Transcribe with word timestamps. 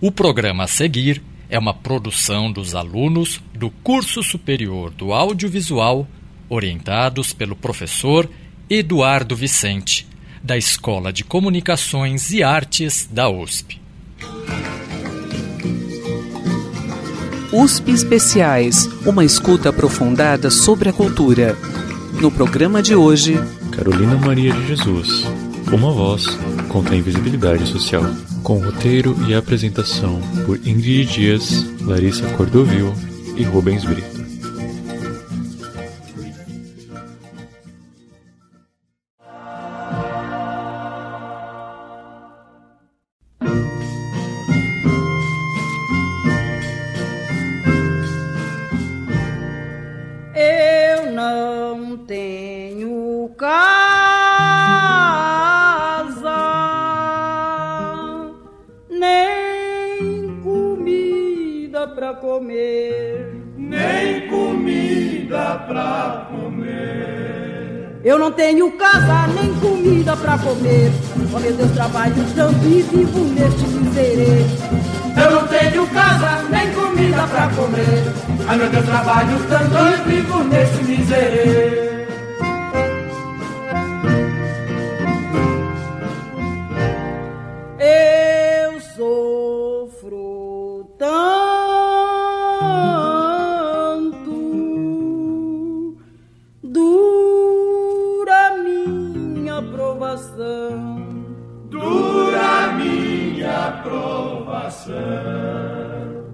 O 0.00 0.12
programa 0.12 0.62
a 0.62 0.68
seguir 0.68 1.20
é 1.50 1.58
uma 1.58 1.74
produção 1.74 2.52
dos 2.52 2.76
alunos 2.76 3.40
do 3.52 3.68
Curso 3.68 4.22
Superior 4.22 4.92
do 4.92 5.12
Audiovisual, 5.12 6.06
orientados 6.48 7.32
pelo 7.32 7.56
professor 7.56 8.30
Eduardo 8.70 9.34
Vicente, 9.34 10.06
da 10.40 10.56
Escola 10.56 11.12
de 11.12 11.24
Comunicações 11.24 12.30
e 12.30 12.44
Artes 12.44 13.08
da 13.10 13.28
USP. 13.28 13.80
USP 17.52 17.90
Especiais 17.90 18.86
uma 19.04 19.24
escuta 19.24 19.70
aprofundada 19.70 20.48
sobre 20.48 20.90
a 20.90 20.92
cultura. 20.92 21.56
No 22.20 22.30
programa 22.30 22.80
de 22.80 22.94
hoje, 22.94 23.34
Carolina 23.72 24.14
Maria 24.14 24.52
de 24.52 24.68
Jesus, 24.68 25.24
uma 25.72 25.90
voz 25.90 26.24
contra 26.68 26.94
a 26.94 26.98
invisibilidade 26.98 27.66
social 27.66 28.02
com 28.42 28.58
roteiro 28.58 29.16
e 29.26 29.34
apresentação 29.34 30.20
por 30.46 30.56
Ingrid 30.58 31.06
Dias, 31.06 31.66
Larissa 31.80 32.26
Cordovil 32.34 32.92
e 33.36 33.42
Rubens 33.42 33.84
Brito. 33.84 34.17
Comer. 70.38 70.92
Oh 71.32 71.38
meu 71.38 71.52
Deus, 71.52 71.70
trabalho 71.72 72.14
e 72.16 72.82
vivo 72.82 73.20
neste 73.34 73.64
miserê. 73.68 74.46
Eu 75.16 75.30
não 75.32 75.46
tenho 75.48 75.86
casa 75.88 76.44
nem 76.50 76.72
comida 76.72 77.26
pra 77.26 77.48
comer. 77.48 78.12
Ai 78.46 78.56
meu 78.56 78.70
Deus, 78.70 78.84
trabalho 78.84 79.36
e 79.36 80.10
vivo 80.10 80.44
neste 80.44 80.57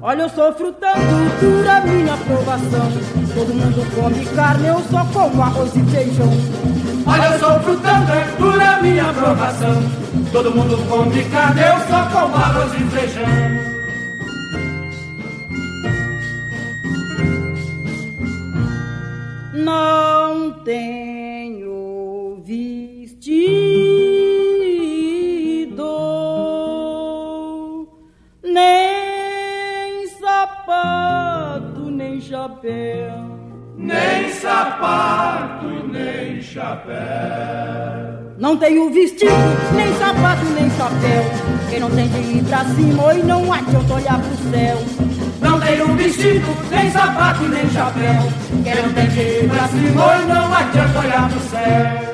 Olha, 0.02 0.22
eu 0.22 0.28
sofro 0.28 0.72
tanto, 0.74 1.40
dura 1.40 1.80
minha 1.80 2.14
provação. 2.18 2.92
Todo 3.34 3.54
mundo 3.54 3.94
come 3.94 4.26
carne, 4.26 4.66
eu 4.68 4.78
só 4.90 5.04
como 5.06 5.42
arroz 5.42 5.74
e 5.74 5.82
feijão. 5.84 6.28
Olha, 7.06 7.32
eu 7.32 7.38
sofro 7.38 7.76
tanto, 7.78 8.36
dura 8.38 8.82
minha 8.82 9.10
provação. 9.14 9.82
Todo 10.30 10.50
mundo 10.54 10.76
come 10.86 11.24
carne, 11.30 11.62
eu 11.62 11.80
só 11.88 12.04
como 12.10 12.36
arroz 12.36 12.74
e 12.74 12.84
feijão. 12.90 13.24
Não 19.54 20.52
tenho 20.62 21.03
sapato, 34.44 35.88
nem 35.90 36.42
chapéu. 36.42 36.94
Não 38.38 38.58
tenho 38.58 38.90
vestido, 38.90 39.32
nem 39.74 39.90
sapato, 39.94 40.44
nem 40.44 40.70
chapéu. 40.72 41.24
Quem 41.70 41.80
não 41.80 41.90
tem 41.90 42.08
de 42.08 42.18
ir 42.18 42.44
pra 42.44 42.64
cima 42.64 43.14
e 43.14 43.22
não 43.22 43.50
adianta 43.50 43.94
olhar 43.94 44.20
pro 44.20 44.50
céu. 44.50 44.78
Não 45.40 45.58
tenho 45.60 45.94
vestido, 45.96 46.46
nem 46.70 46.90
sapato, 46.90 47.42
nem 47.44 47.70
chapéu. 47.70 48.30
Quem 48.62 48.82
não 48.82 48.92
tem 48.92 49.08
de 49.08 49.20
ir 49.20 49.48
pra 49.48 49.68
cima 49.68 50.16
e 50.16 50.26
não 50.26 50.54
adianta 50.54 50.98
olhar 50.98 51.28
pro 51.30 51.40
céu. 51.40 52.13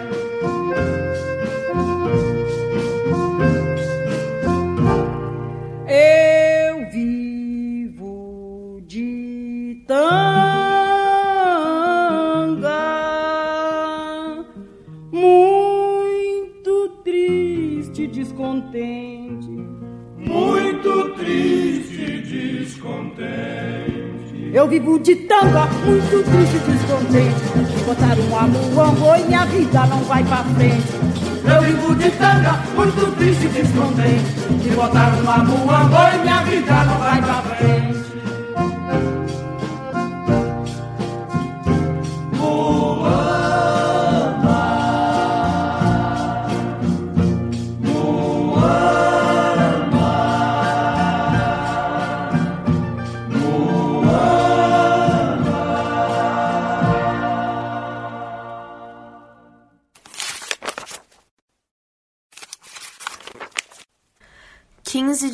Vivo 24.80 24.98
de 24.98 25.14
tanga, 25.14 25.66
muito 25.84 26.24
triste 26.24 26.56
e 26.56 26.70
descontente. 26.72 27.76
Me 27.76 27.84
botaram 27.84 28.22
um 28.22 28.38
amuango 28.38 29.14
e 29.14 29.24
minha 29.26 29.44
vida 29.44 29.86
não 29.86 29.98
vai 30.04 30.24
pra 30.24 30.38
frente. 30.38 30.88
Eu 31.44 31.62
vivo 31.62 31.94
de 31.96 32.10
tanga, 32.12 32.52
muito 32.74 33.14
triste 33.18 33.44
e 33.44 33.48
descontente. 33.48 34.64
Me 34.64 34.74
botaram 34.74 35.22
um 35.22 35.30
amuango 35.30 35.96
e 36.14 36.18
minha 36.22 36.42
vida 36.44 36.84
não 36.84 36.98
vai 36.98 37.20
pra 37.20 37.42
frente. 37.42 38.09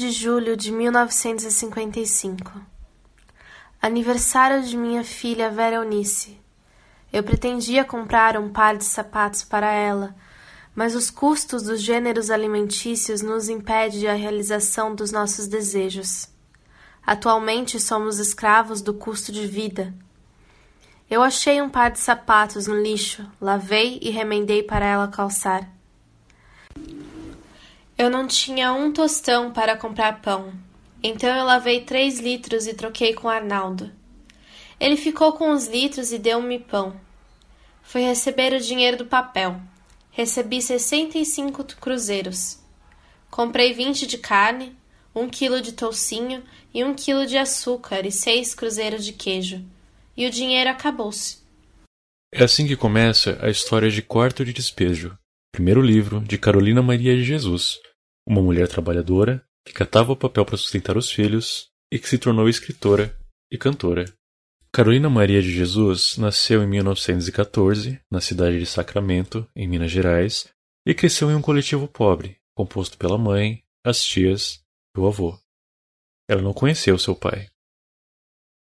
De 0.07 0.13
julho 0.13 0.57
de 0.57 0.71
1955. 0.71 2.63
Aniversário 3.83 4.63
de 4.63 4.77
minha 4.77 5.03
filha 5.03 5.51
Vera 5.51 5.77
Eunice. 5.77 6.41
Eu 7.13 7.25
pretendia 7.25 7.85
comprar 7.85 8.37
um 8.37 8.49
par 8.49 8.77
de 8.77 8.85
sapatos 8.85 9.43
para 9.43 9.69
ela, 9.73 10.15
mas 10.77 10.95
os 10.95 11.11
custos 11.11 11.65
dos 11.65 11.81
gêneros 11.81 12.31
alimentícios 12.31 13.21
nos 13.21 13.49
impedem 13.49 14.07
a 14.07 14.15
realização 14.15 14.95
dos 14.95 15.11
nossos 15.11 15.49
desejos. 15.49 16.29
Atualmente 17.05 17.81
somos 17.81 18.21
escravos 18.21 18.81
do 18.81 18.95
custo 18.95 19.33
de 19.33 19.45
vida. 19.45 19.93
Eu 21.11 21.21
achei 21.21 21.61
um 21.61 21.69
par 21.69 21.91
de 21.91 21.99
sapatos 21.99 22.69
no 22.69 22.81
lixo, 22.81 23.29
lavei 23.41 23.99
e 24.01 24.11
remendei 24.11 24.63
para 24.63 24.87
ela 24.87 25.09
calçar. 25.09 25.69
Eu 27.99 28.11
não 28.11 28.27
tinha 28.27 28.75
um 28.75 28.93
tostão 28.93 29.51
para 29.51 29.75
comprar 29.75 30.21
pão, 30.21 30.53
então 31.03 31.35
eu 31.35 31.45
lavei 31.45 31.81
três 31.81 32.21
litros 32.21 32.67
e 32.67 32.75
troquei 32.75 33.15
com 33.15 33.27
Arnaldo. 33.27 33.91
Ele 34.79 34.99
ficou 34.99 35.33
com 35.33 35.51
os 35.51 35.67
litros 35.67 36.13
e 36.13 36.19
deu-me 36.19 36.59
pão. 36.59 37.01
Fui 37.83 38.03
receber 38.03 38.53
o 38.53 38.61
dinheiro 38.61 38.99
do 38.99 39.07
papel. 39.07 39.59
Recebi 40.11 40.61
sessenta 40.61 41.17
e 41.17 41.25
cinco 41.25 41.65
cruzeiros. 41.65 42.59
Comprei 43.31 43.73
vinte 43.73 44.07
de 44.07 44.19
carne, 44.19 44.77
um 45.15 45.27
quilo 45.27 45.63
de 45.63 45.73
toucinho 45.73 46.43
e 46.75 46.85
um 46.85 46.95
quilo 46.95 47.27
de 47.27 47.39
açúcar 47.39 48.05
e 48.05 48.13
seis 48.13 48.55
cruzeiros 48.55 49.05
de 49.07 49.15
queijo. 49.15 49.65
E 50.15 50.27
o 50.27 50.31
dinheiro 50.31 50.69
acabou-se. 50.69 51.39
É 52.35 52.45
assim 52.45 52.67
que 52.67 52.77
começa 52.77 53.39
a 53.41 53.49
história 53.49 53.91
de 53.91 54.03
Quarto 54.03 54.45
de 54.45 54.53
Despejo, 54.53 55.17
primeiro 55.53 55.81
livro 55.81 56.21
de 56.21 56.37
Carolina 56.37 56.83
Maria 56.83 57.17
de 57.17 57.25
Jesus, 57.25 57.79
uma 58.27 58.43
mulher 58.43 58.69
trabalhadora 58.69 59.47
que 59.65 59.73
catava 59.73 60.13
o 60.13 60.17
papel 60.17 60.45
para 60.45 60.57
sustentar 60.57 60.97
os 60.97 61.11
filhos 61.11 61.71
e 61.93 61.99
que 61.99 62.09
se 62.09 62.19
tornou 62.19 62.49
escritora 62.49 63.17
e 63.51 63.57
cantora. 63.57 64.05
Carolina 64.73 65.09
Maria 65.09 65.41
de 65.41 65.51
Jesus 65.51 66.17
nasceu 66.19 66.63
em 66.63 66.67
1914 66.67 68.01
na 68.11 68.21
cidade 68.21 68.59
de 68.59 68.67
Sacramento, 68.67 69.49
em 69.55 69.67
Minas 69.67 69.91
Gerais, 69.91 70.49
e 70.87 70.95
cresceu 70.95 71.31
em 71.31 71.35
um 71.35 71.41
coletivo 71.41 71.89
pobre, 71.89 72.39
composto 72.55 72.99
pela 72.99 73.17
mãe, 73.17 73.63
as 73.85 74.05
tias 74.05 74.63
e 74.97 75.01
o 75.01 75.07
avô. 75.07 75.39
Ela 76.29 76.43
não 76.43 76.53
conheceu 76.53 76.99
seu 76.99 77.15
pai. 77.15 77.49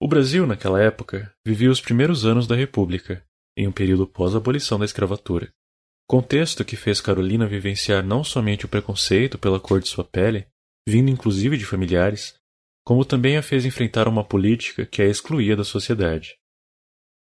O 0.01 0.07
Brasil, 0.07 0.47
naquela 0.47 0.81
época, 0.81 1.33
vivia 1.45 1.69
os 1.69 1.81
primeiros 1.81 2.25
anos 2.25 2.47
da 2.47 2.55
República, 2.55 3.25
em 3.57 3.67
um 3.67 3.71
período 3.71 4.07
pós-abolição 4.07 4.79
da 4.79 4.85
escravatura. 4.85 5.53
Contexto 6.09 6.65
que 6.65 6.75
fez 6.75 6.99
Carolina 6.99 7.45
vivenciar 7.45 8.03
não 8.03 8.23
somente 8.23 8.65
o 8.65 8.67
preconceito 8.67 9.37
pela 9.37 9.59
cor 9.59 9.79
de 9.79 9.87
sua 9.87 10.03
pele, 10.03 10.47
vindo 10.87 11.11
inclusive 11.11 11.55
de 11.55 11.67
familiares, 11.67 12.33
como 12.83 13.05
também 13.05 13.37
a 13.37 13.43
fez 13.43 13.63
enfrentar 13.63 14.07
uma 14.07 14.25
política 14.25 14.87
que 14.87 15.03
a 15.03 15.05
excluía 15.05 15.55
da 15.55 15.63
sociedade. 15.63 16.35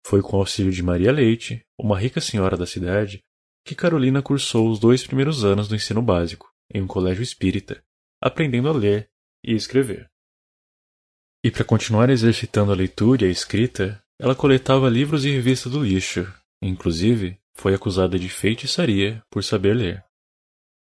Foi 0.06 0.22
com 0.22 0.38
o 0.38 0.40
auxílio 0.40 0.72
de 0.72 0.82
Maria 0.82 1.12
Leite, 1.12 1.66
uma 1.78 2.00
rica 2.00 2.22
senhora 2.22 2.56
da 2.56 2.66
cidade, 2.66 3.20
que 3.66 3.76
Carolina 3.76 4.22
cursou 4.22 4.72
os 4.72 4.80
dois 4.80 5.06
primeiros 5.06 5.44
anos 5.44 5.68
do 5.68 5.76
ensino 5.76 6.02
básico, 6.02 6.50
em 6.74 6.82
um 6.82 6.88
colégio 6.88 7.22
espírita, 7.22 7.84
aprendendo 8.24 8.70
a 8.70 8.72
ler 8.72 9.10
e 9.44 9.54
escrever. 9.54 10.10
E 11.44 11.52
para 11.52 11.66
continuar 11.66 12.10
exercitando 12.10 12.72
a 12.72 12.76
leitura 12.76 13.26
e 13.26 13.28
a 13.28 13.32
escrita, 13.32 14.02
ela 14.18 14.34
coletava 14.34 14.88
livros 14.88 15.26
e 15.26 15.32
revistas 15.32 15.74
do 15.74 15.84
lixo, 15.84 16.34
inclusive 16.62 17.38
foi 17.58 17.74
acusada 17.74 18.18
de 18.18 18.30
feitiçaria 18.30 19.22
por 19.30 19.44
saber 19.44 19.76
ler. 19.76 20.06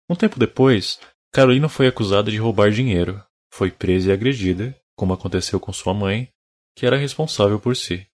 Um 0.08 0.14
tempo 0.14 0.38
depois, 0.38 1.00
Carolina 1.32 1.68
foi 1.68 1.86
acusada 1.86 2.30
de 2.30 2.36
roubar 2.36 2.70
dinheiro, 2.70 3.22
foi 3.52 3.70
presa 3.70 4.10
e 4.10 4.12
agredida, 4.12 4.78
como 4.94 5.12
aconteceu 5.12 5.58
com 5.58 5.72
sua 5.72 5.94
mãe, 5.94 6.28
que 6.76 6.86
era 6.86 6.96
responsável 6.96 7.58
por 7.58 7.74
si. 7.74 8.06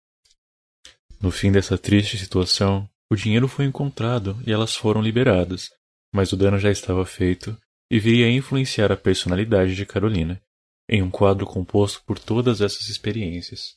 No 1.21 1.31
fim 1.31 1.53
dessa 1.53 1.77
triste 1.77 2.17
situação, 2.17 2.89
o 3.11 3.17
dinheiro 3.17 3.47
foi 3.47 3.65
encontrado 3.65 4.41
e 4.47 4.53
elas 4.53 4.75
foram 4.75 5.03
liberadas, 5.03 5.71
mas 6.15 6.33
o 6.33 6.37
dano 6.37 6.59
já 6.59 6.71
estava 6.71 7.05
feito 7.05 7.57
e 7.91 7.99
viria 7.99 8.27
a 8.27 8.31
influenciar 8.31 8.91
a 8.91 8.97
personalidade 8.97 9.75
de 9.75 9.85
Carolina, 9.85 10.41
em 10.89 11.03
um 11.03 11.11
quadro 11.11 11.47
composto 11.47 12.03
por 12.05 12.19
todas 12.19 12.61
essas 12.61 12.89
experiências. 12.89 13.77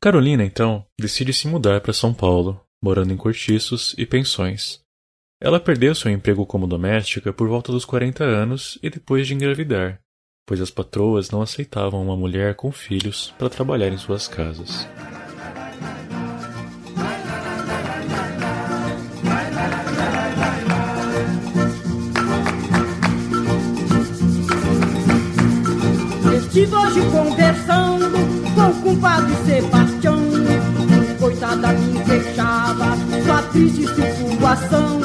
Carolina, 0.00 0.44
então, 0.44 0.86
decide 0.98 1.32
se 1.32 1.48
mudar 1.48 1.80
para 1.80 1.92
São 1.92 2.14
Paulo, 2.14 2.63
morando 2.84 3.14
em 3.14 3.16
cortiços 3.16 3.94
e 3.96 4.04
pensões. 4.04 4.78
Ela 5.40 5.58
perdeu 5.58 5.94
seu 5.94 6.10
emprego 6.10 6.44
como 6.44 6.66
doméstica 6.66 7.32
por 7.32 7.48
volta 7.48 7.72
dos 7.72 7.86
40 7.86 8.22
anos 8.22 8.78
e 8.82 8.90
depois 8.90 9.26
de 9.26 9.32
engravidar, 9.32 9.98
pois 10.46 10.60
as 10.60 10.70
patroas 10.70 11.30
não 11.30 11.40
aceitavam 11.40 12.02
uma 12.02 12.14
mulher 12.14 12.54
com 12.54 12.70
filhos 12.70 13.32
para 13.38 13.48
trabalhar 13.48 13.88
em 13.88 13.96
suas 13.96 14.28
casas. 14.28 14.86
Estive 26.36 26.74
hoje 26.74 27.00
conversando 27.10 28.10
com 28.54 28.68
o 28.68 28.82
compadre 28.82 29.34
Sebastião. 29.46 30.33
Coitada 31.24 31.68
me 31.68 32.04
queixava 32.04 32.98
sua 33.24 33.42
triste 33.44 33.86
situação. 33.88 35.00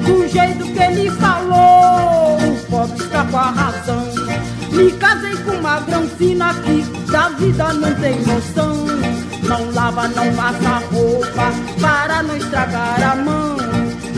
Do 0.00 0.26
jeito 0.26 0.64
que 0.64 0.82
ele 0.82 1.10
falou, 1.10 2.38
o 2.38 2.66
pobre 2.70 3.04
está 3.04 3.22
com 3.26 3.36
a 3.36 3.50
razão. 3.50 4.08
Me 4.72 4.90
casei 4.92 5.36
com 5.36 5.50
uma 5.50 5.80
granfina 5.80 6.54
que 6.54 6.80
da 7.12 7.28
vida 7.28 7.70
não 7.74 7.94
tem 7.96 8.18
noção. 8.22 8.86
Não 9.42 9.70
lava, 9.74 10.08
não 10.08 10.34
passa 10.34 10.82
roupa 10.90 11.52
para 11.78 12.22
não 12.22 12.36
estragar 12.38 13.12
a 13.12 13.16
mão. 13.16 13.56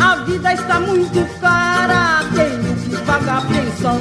A 0.00 0.14
vida 0.26 0.54
está 0.54 0.78
muito 0.78 1.40
cara, 1.40 2.20
tenho 2.32 2.76
que 2.76 2.96
pagar 3.04 3.42
pensão. 3.48 3.98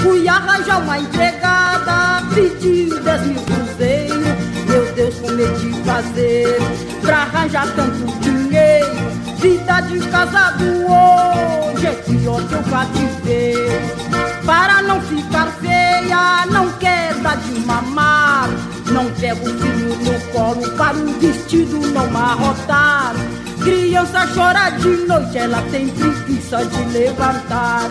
Fui 0.00 0.28
arranjar 0.28 0.80
uma 0.80 1.00
empregada, 1.00 2.22
pedi 2.32 2.88
dez 3.02 3.26
mil 3.26 3.42
cruzeiros. 3.42 4.47
Meu 4.68 4.92
Deus, 4.94 5.14
como 5.16 5.36
de 5.36 5.82
fazer 5.82 6.58
pra 7.00 7.22
arranjar 7.22 7.66
tanto 7.74 8.06
dinheiro? 8.20 9.08
Vida 9.40 9.80
de 9.80 9.98
casado 10.08 10.64
hoje 10.64 11.86
é 11.86 11.92
pior 11.92 12.42
que 12.46 12.54
eu 12.54 12.62
cativeiro. 12.64 13.98
Para 14.44 14.82
não 14.82 15.00
ficar 15.02 15.46
feia, 15.60 16.46
não 16.50 16.70
quer 16.72 17.14
dar 17.14 17.36
de 17.36 17.60
mamar. 17.60 18.48
Não 18.90 19.10
pego 19.12 19.48
o 19.48 19.58
filho 19.58 19.96
no 19.96 20.20
colo 20.32 20.70
para 20.76 20.96
o 20.96 21.18
vestido 21.18 21.80
não 21.92 22.06
marrotar. 22.10 23.14
Criança 23.62 24.26
chora 24.34 24.70
de 24.70 24.88
noite, 25.06 25.38
ela 25.38 25.62
tem 25.70 25.88
preguiça 25.88 26.64
de 26.64 26.82
levantar. 26.92 27.88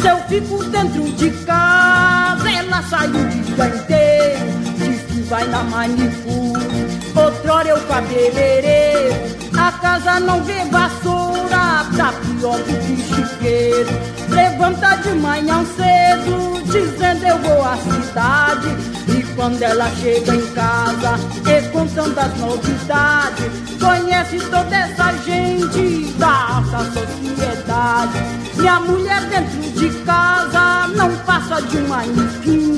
Se 0.00 0.08
eu 0.08 0.16
fico 0.28 0.64
dentro 0.64 1.02
de 1.12 1.30
casa, 1.44 2.50
ela 2.50 2.82
sai 2.82 3.08
o 3.08 3.28
dia 3.28 3.66
inteiro. 3.66 4.97
Vai 5.28 5.46
na 5.46 5.62
manicure, 5.62 6.64
outrora 7.14 7.68
eu 7.68 7.78
cabeleireiro. 7.86 9.14
A 9.58 9.72
casa 9.72 10.20
não 10.20 10.42
vê 10.44 10.64
vassoura, 10.70 11.84
tá 11.96 12.12
pior 12.12 12.58
do 12.58 12.74
que 12.86 12.96
chiqueiro. 13.02 13.90
Levanta 14.28 14.96
de 14.96 15.14
manhã 15.14 15.64
cedo, 15.76 16.62
dizendo 16.64 17.24
eu 17.24 17.38
vou 17.38 17.64
à 17.64 17.76
cidade. 17.76 18.68
E 19.08 19.22
quando 19.34 19.60
ela 19.60 19.90
chega 19.96 20.32
em 20.34 20.46
casa, 20.52 21.18
e 21.44 21.68
com 21.70 21.88
novidades, 22.38 23.50
conhece 23.80 24.38
toda 24.48 24.76
essa 24.76 25.12
gente 25.24 26.12
da 26.18 26.56
alta 26.56 26.84
sociedade. 26.92 28.18
Minha 28.56 28.80
mulher 28.80 29.22
dentro 29.22 29.70
de 29.72 29.90
casa 30.04 30.86
não 30.94 31.16
passa 31.26 31.60
de 31.62 31.78
um 31.78 31.88
manequim. 31.88 32.76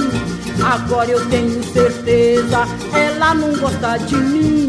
Agora 0.64 1.10
eu 1.10 1.28
tenho 1.28 1.62
certeza, 1.72 2.66
ela 2.94 3.34
não 3.34 3.52
gosta 3.58 3.98
de 3.98 4.16
mim. 4.16 4.68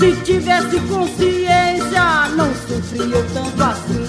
Se 0.00 0.16
tivesse 0.22 0.80
consciência, 0.88 2.28
não 2.34 2.50
sofria 2.54 3.22
tanto 3.34 3.62
assim. 3.62 4.06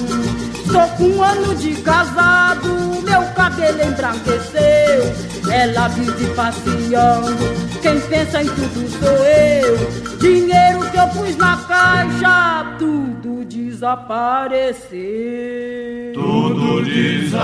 Tô 0.72 0.88
com 0.96 1.04
um 1.04 1.22
ano 1.22 1.54
de 1.56 1.76
casado, 1.82 2.70
meu 3.04 3.22
cabelo 3.34 3.84
embranqueceu. 3.84 5.52
Ela 5.52 5.90
vive 5.90 6.34
passeando, 6.34 7.36
quem 7.82 8.00
pensa 8.00 8.42
em 8.42 8.48
tudo 8.48 8.90
sou 9.00 9.26
eu. 9.26 9.78
Dinheiro 10.18 10.80
que 10.92 10.98
eu 10.98 11.08
pus 11.10 11.36
na 11.36 11.58
caixa, 11.58 12.78
tudo 12.80 13.44
desapareceu. 13.44 14.94
Tudo 16.14 16.86
desapareceu. 16.86 17.42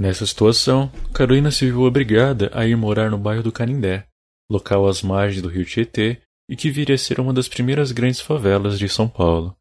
Nessa 0.00 0.24
situação, 0.24 0.90
Carolina 1.12 1.50
se 1.50 1.66
viu 1.66 1.82
obrigada 1.82 2.50
a 2.54 2.66
ir 2.66 2.74
morar 2.74 3.10
no 3.10 3.18
bairro 3.18 3.42
do 3.42 3.52
Canindé, 3.52 4.06
local 4.50 4.88
às 4.88 5.02
margens 5.02 5.42
do 5.42 5.48
rio 5.50 5.62
Tietê 5.62 6.22
e 6.48 6.56
que 6.56 6.70
viria 6.70 6.94
a 6.94 6.98
ser 6.98 7.20
uma 7.20 7.34
das 7.34 7.48
primeiras 7.48 7.92
grandes 7.92 8.18
favelas 8.18 8.78
de 8.78 8.88
São 8.88 9.06
Paulo. 9.06 9.54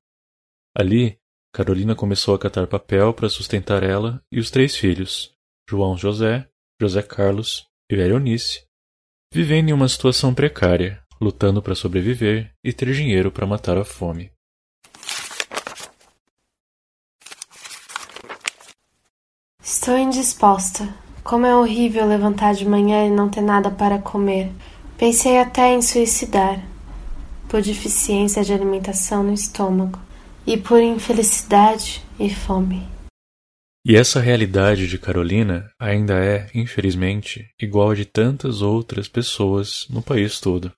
Ali, 0.73 1.17
Carolina 1.53 1.93
começou 1.93 2.33
a 2.33 2.39
catar 2.39 2.67
papel 2.67 3.13
para 3.13 3.27
sustentar 3.27 3.83
ela 3.83 4.23
e 4.31 4.39
os 4.39 4.49
três 4.49 4.77
filhos, 4.77 5.33
João 5.69 5.97
José, 5.97 6.47
José 6.81 7.01
Carlos 7.01 7.67
e 7.91 7.97
Veronice, 7.97 8.63
vivendo 9.33 9.67
em 9.67 9.73
uma 9.73 9.89
situação 9.89 10.33
precária, 10.33 11.03
lutando 11.19 11.61
para 11.61 11.75
sobreviver 11.75 12.53
e 12.63 12.71
ter 12.71 12.93
dinheiro 12.93 13.29
para 13.29 13.45
matar 13.45 13.77
a 13.77 13.83
fome. 13.83 14.31
Estou 19.71 19.95
indisposta. 19.95 20.91
Como 21.23 21.45
é 21.45 21.55
horrível 21.55 22.07
levantar 22.07 22.55
de 22.55 22.67
manhã 22.67 23.05
e 23.05 23.11
não 23.11 23.29
ter 23.29 23.41
nada 23.41 23.69
para 23.69 23.99
comer. 23.99 24.51
Pensei 24.97 25.37
até 25.37 25.71
em 25.71 25.79
suicidar, 25.79 26.59
por 27.47 27.61
deficiência 27.61 28.43
de 28.43 28.51
alimentação 28.51 29.21
no 29.21 29.31
estômago, 29.31 29.99
e 30.45 30.57
por 30.57 30.81
infelicidade 30.81 32.03
e 32.19 32.33
fome. 32.33 32.81
E 33.85 33.95
essa 33.95 34.19
realidade 34.19 34.87
de 34.87 34.97
Carolina 34.97 35.69
ainda 35.79 36.15
é, 36.15 36.49
infelizmente, 36.55 37.47
igual 37.61 37.91
a 37.91 37.95
de 37.95 38.05
tantas 38.05 38.63
outras 38.63 39.07
pessoas 39.07 39.85
no 39.87 40.01
país 40.01 40.39
todo. 40.39 40.73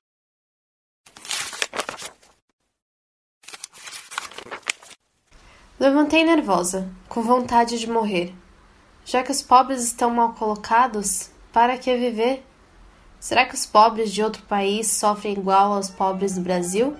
Levantei 5.79 6.25
nervosa, 6.25 6.89
com 7.07 7.23
vontade 7.23 7.79
de 7.79 7.89
morrer. 7.89 8.40
Já 9.03 9.23
que 9.23 9.31
os 9.31 9.41
pobres 9.41 9.83
estão 9.83 10.09
mal 10.09 10.33
colocados, 10.33 11.29
para 11.51 11.77
que 11.77 11.95
viver? 11.95 12.45
Será 13.19 13.45
que 13.45 13.53
os 13.53 13.65
pobres 13.65 14.11
de 14.11 14.23
outro 14.23 14.41
país 14.43 14.89
sofrem 14.91 15.33
igual 15.33 15.73
aos 15.73 15.89
pobres 15.89 16.35
do 16.35 16.41
Brasil? 16.41 16.95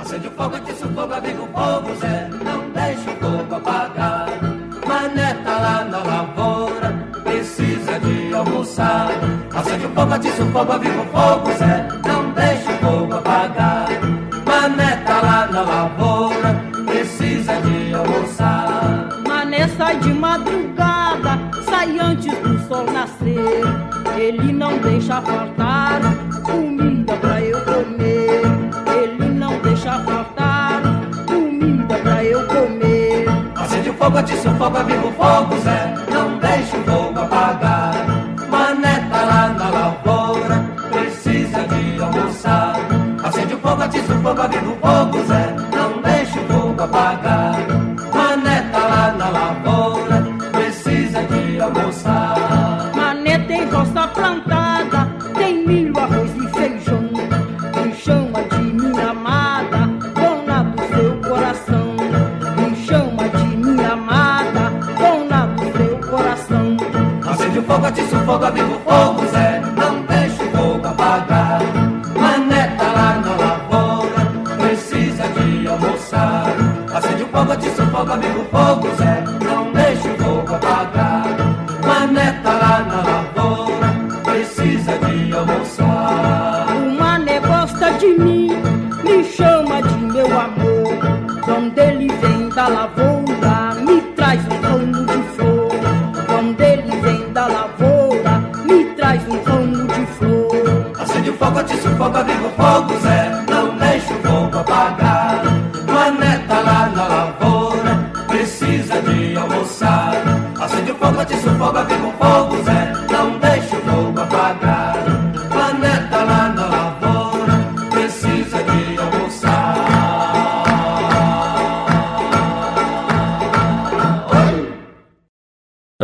Acende 0.00 0.28
o 0.28 0.30
fogo, 0.30 0.56
atiça 0.56 0.86
o 0.86 0.94
fogo, 0.94 1.12
aviva 1.12 1.42
o 1.42 1.46
fogo, 1.48 1.94
Zé. 1.96 2.28
Não 2.28 2.70
deixa 2.70 3.10
o 3.10 3.16
fogo 3.16 3.54
apagar. 3.54 4.28
Mané 4.86 5.34
tá 5.44 5.58
lá 5.58 5.84
na 5.84 5.98
lavoura, 5.98 6.92
precisa 7.22 7.98
de 8.00 8.34
almoçar. 8.34 9.10
Acende 9.54 9.86
o 9.86 9.90
fogo, 9.90 10.14
atiça 10.14 10.42
o 10.42 10.52
fogo, 10.52 10.72
aviva 10.72 11.02
o 11.02 11.06
fogo, 11.06 11.52
Zé. 11.58 12.07
Ele 24.18 24.52
não 24.52 24.76
deixa 24.78 25.22
faltar 25.22 26.00
comida 26.42 27.16
pra 27.18 27.40
eu 27.40 27.60
comer. 27.64 28.42
Ele 29.00 29.28
não 29.28 29.56
deixa 29.60 29.96
faltar 30.00 30.82
comida 31.24 31.94
pra 31.98 32.24
eu 32.24 32.44
comer. 32.48 33.26
Acende 33.54 33.90
o 33.90 33.94
fogo, 33.94 34.18
atiça 34.18 34.50
o 34.50 34.54
fogo, 34.56 34.76
aviva 34.76 35.06
o 35.06 35.12
fogo, 35.12 35.56
Zé. 35.60 35.94
Não 36.12 36.36
deixa 36.38 36.76
o 36.76 36.82
fogo 36.82 37.20
apagar. 37.20 37.94
Mané 38.50 39.06
tá 39.08 39.24
lá 39.24 39.48
na 39.50 39.70
lavoura, 39.70 40.64
precisa 40.90 41.60
de 41.68 42.02
almoçar. 42.02 42.76
Acende 43.22 43.54
o 43.54 43.58
fogo, 43.58 43.82
atiça 43.82 44.14
o 44.14 44.20
fogo, 44.20 44.42
aviva 44.42 44.68
o 44.68 44.76
fogo, 44.76 44.97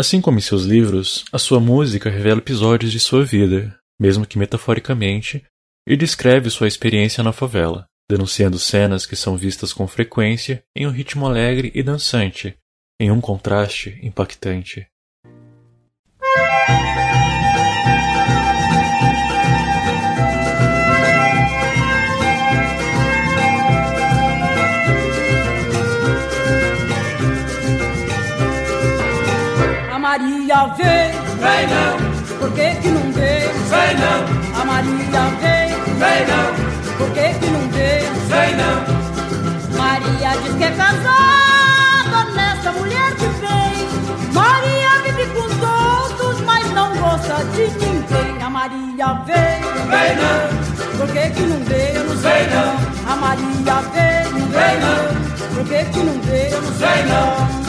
Assim 0.05 0.21
como 0.21 0.37
em 0.37 0.43
seus 0.43 0.65
livros, 0.65 1.25
a 1.33 1.39
sua 1.39 1.59
música 1.59 2.11
revela 2.11 2.39
episódios 2.39 2.93
de 2.93 3.01
sua 3.01 3.25
vida, 3.25 3.75
mesmo 3.99 4.27
que 4.27 4.37
metaforicamente, 4.37 5.43
e 5.89 5.97
descreve 5.97 6.51
sua 6.51 6.69
experiência 6.69 7.25
na 7.25 7.33
favela, 7.33 7.87
denunciando 8.07 8.59
cenas 8.59 9.07
que 9.07 9.17
são 9.17 9.35
vistas 9.35 9.73
com 9.73 9.89
frequência 9.89 10.63
em 10.77 10.87
um 10.87 10.91
ritmo 10.91 11.25
alegre 11.25 11.73
e 11.75 11.83
dançante, 11.83 12.55
em 13.01 13.11
um 13.11 13.19
contraste 13.19 13.99
impactante. 14.03 14.87
Maria 30.67 30.75
veio, 30.77 31.23
Vem 31.41 31.67
não, 31.69 32.39
por 32.39 32.51
que 32.53 32.75
que 32.81 32.89
não 32.89 33.13
veio? 33.13 33.51
vem 33.71 33.97
não, 33.99 34.61
A 34.61 34.65
Maria 34.65 35.23
veio, 35.41 35.77
vem 35.99 36.27
não, 36.27 36.97
por 36.97 37.11
que 37.11 37.39
que 37.39 37.47
não 37.51 37.69
veio? 37.69 38.13
vem 38.29 38.57
não. 38.57 39.79
Maria 39.79 40.31
diz 40.43 40.55
que 40.57 40.65
é 40.65 40.71
casada 40.71 42.31
nessa 42.35 42.73
mulher 42.73 43.11
que 43.17 43.27
vem. 43.27 44.33
Maria 44.33 45.03
vive 45.05 45.27
com 45.35 45.49
todos, 45.59 46.41
mas 46.43 46.71
não 46.73 46.97
gosta 46.97 47.45
de 47.55 47.69
ninguém. 47.85 48.43
A 48.43 48.49
Maria 48.51 49.13
veio, 49.27 49.75
Vem 49.91 50.17
não, 50.17 50.99
por 50.99 51.09
que 51.13 51.31
que 51.31 51.43
não 51.43 51.59
veio? 51.65 51.95
Eu 51.97 52.05
não 52.05 52.17
sei 52.17 52.33
Vem 52.33 52.49
não. 52.55 53.13
A 53.13 53.17
Maria 53.17 53.75
Vem 53.93 54.49
veio 54.49 54.81
não. 54.81 55.55
Por 55.55 55.65
que 55.69 55.85
que 55.85 55.99
não 55.99 56.21
veio? 56.23 56.53
Eu 56.55 56.63
não 56.63 56.73
sei 56.73 56.89
Vem 56.89 57.07
não. 57.07 57.65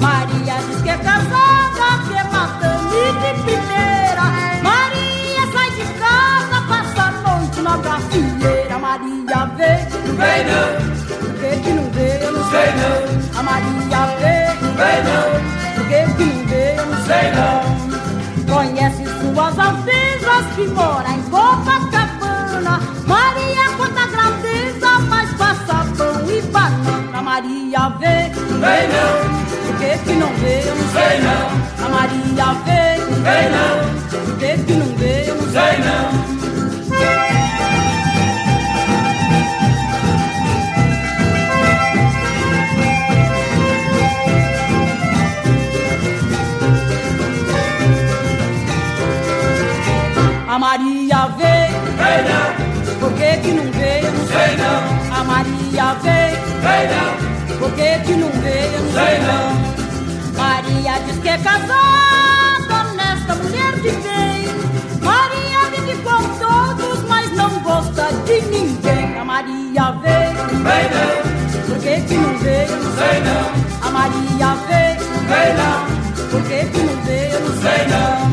Maria 0.00 0.54
diz 0.68 0.82
que 0.82 0.90
é 0.90 0.96
casada, 0.96 1.61
a. 7.72 8.78
Maria 8.78 9.40
veio, 9.56 9.88
vem 10.16 10.44
não, 10.44 10.68
por 11.18 11.32
que 11.34 11.50
que 11.62 11.70
não 11.70 11.90
veio? 11.92 12.22
Eu 12.22 12.32
não 12.32 12.50
sei 12.50 12.68
não. 12.76 13.38
A 13.38 13.42
Maria 13.42 14.00
veio, 14.20 14.52
Vem 14.76 14.98
não. 15.08 15.26
por 15.74 15.84
que 15.88 16.00
que 16.16 16.24
não 16.24 16.46
veio? 16.48 16.76
Eu 16.76 16.86
não 16.86 17.00
sei 17.06 17.26
não. 17.32 18.54
Conhece 18.54 19.04
suas 19.06 19.58
altezas 19.58 20.44
que 20.54 20.66
mora 20.68 21.08
em 21.08 21.22
Copacabana. 21.30 22.74
Maria 23.06 23.64
conta 23.78 24.06
grandeza, 24.08 24.90
mas 25.08 25.30
passa 25.38 25.86
pão 25.96 26.30
e 26.30 26.42
banana. 26.42 27.22
Maria 27.22 27.88
veio, 27.98 28.34
vem 28.60 28.84
não, 28.92 29.14
por 29.66 29.76
que 29.78 29.98
que 30.04 30.12
não 30.12 30.28
veio? 30.34 30.66
Eu 30.68 30.76
não 30.76 30.88
sei 30.92 31.20
não. 31.22 31.86
A 31.86 31.88
Maria 31.88 32.48
veio, 32.66 33.06
vem 33.22 33.46
não, 33.50 33.71
que 58.02 58.12
que 58.12 58.14
não 58.14 58.30
veio? 58.30 58.72
Eu 58.72 58.82
não 58.82 58.92
sei 58.92 59.18
não. 59.18 60.36
Maria 60.36 60.98
diz 61.06 61.18
que 61.18 61.28
é 61.28 61.38
casada 61.38 62.92
nesta 62.94 63.34
mulher 63.34 63.72
de 63.76 63.90
bem. 63.90 64.48
Maria 65.00 65.70
vive 65.70 66.02
com 66.02 66.22
todos, 66.38 67.08
mas 67.08 67.30
não 67.32 67.50
gosta 67.60 68.08
de 68.26 68.40
ninguém. 68.46 69.18
A 69.18 69.24
Maria 69.24 69.92
veio, 70.02 70.34
vem 70.62 70.86
não, 70.92 71.66
por 71.66 71.78
que 71.78 72.00
que 72.00 72.14
não 72.14 72.38
veio? 72.38 72.68
Eu 72.68 72.82
não 72.82 72.92
sei 72.96 73.20
não, 73.20 73.88
A 73.88 73.90
Maria 73.90 74.54
veio, 74.68 75.00
vem 75.28 75.54
não, 75.56 76.30
por 76.30 76.42
que 76.42 76.64
que 76.66 76.78
não 76.78 77.02
veio? 77.02 77.32
Eu 77.32 77.40
não 77.40 77.62
Sei 77.62 77.86
não. 77.86 78.31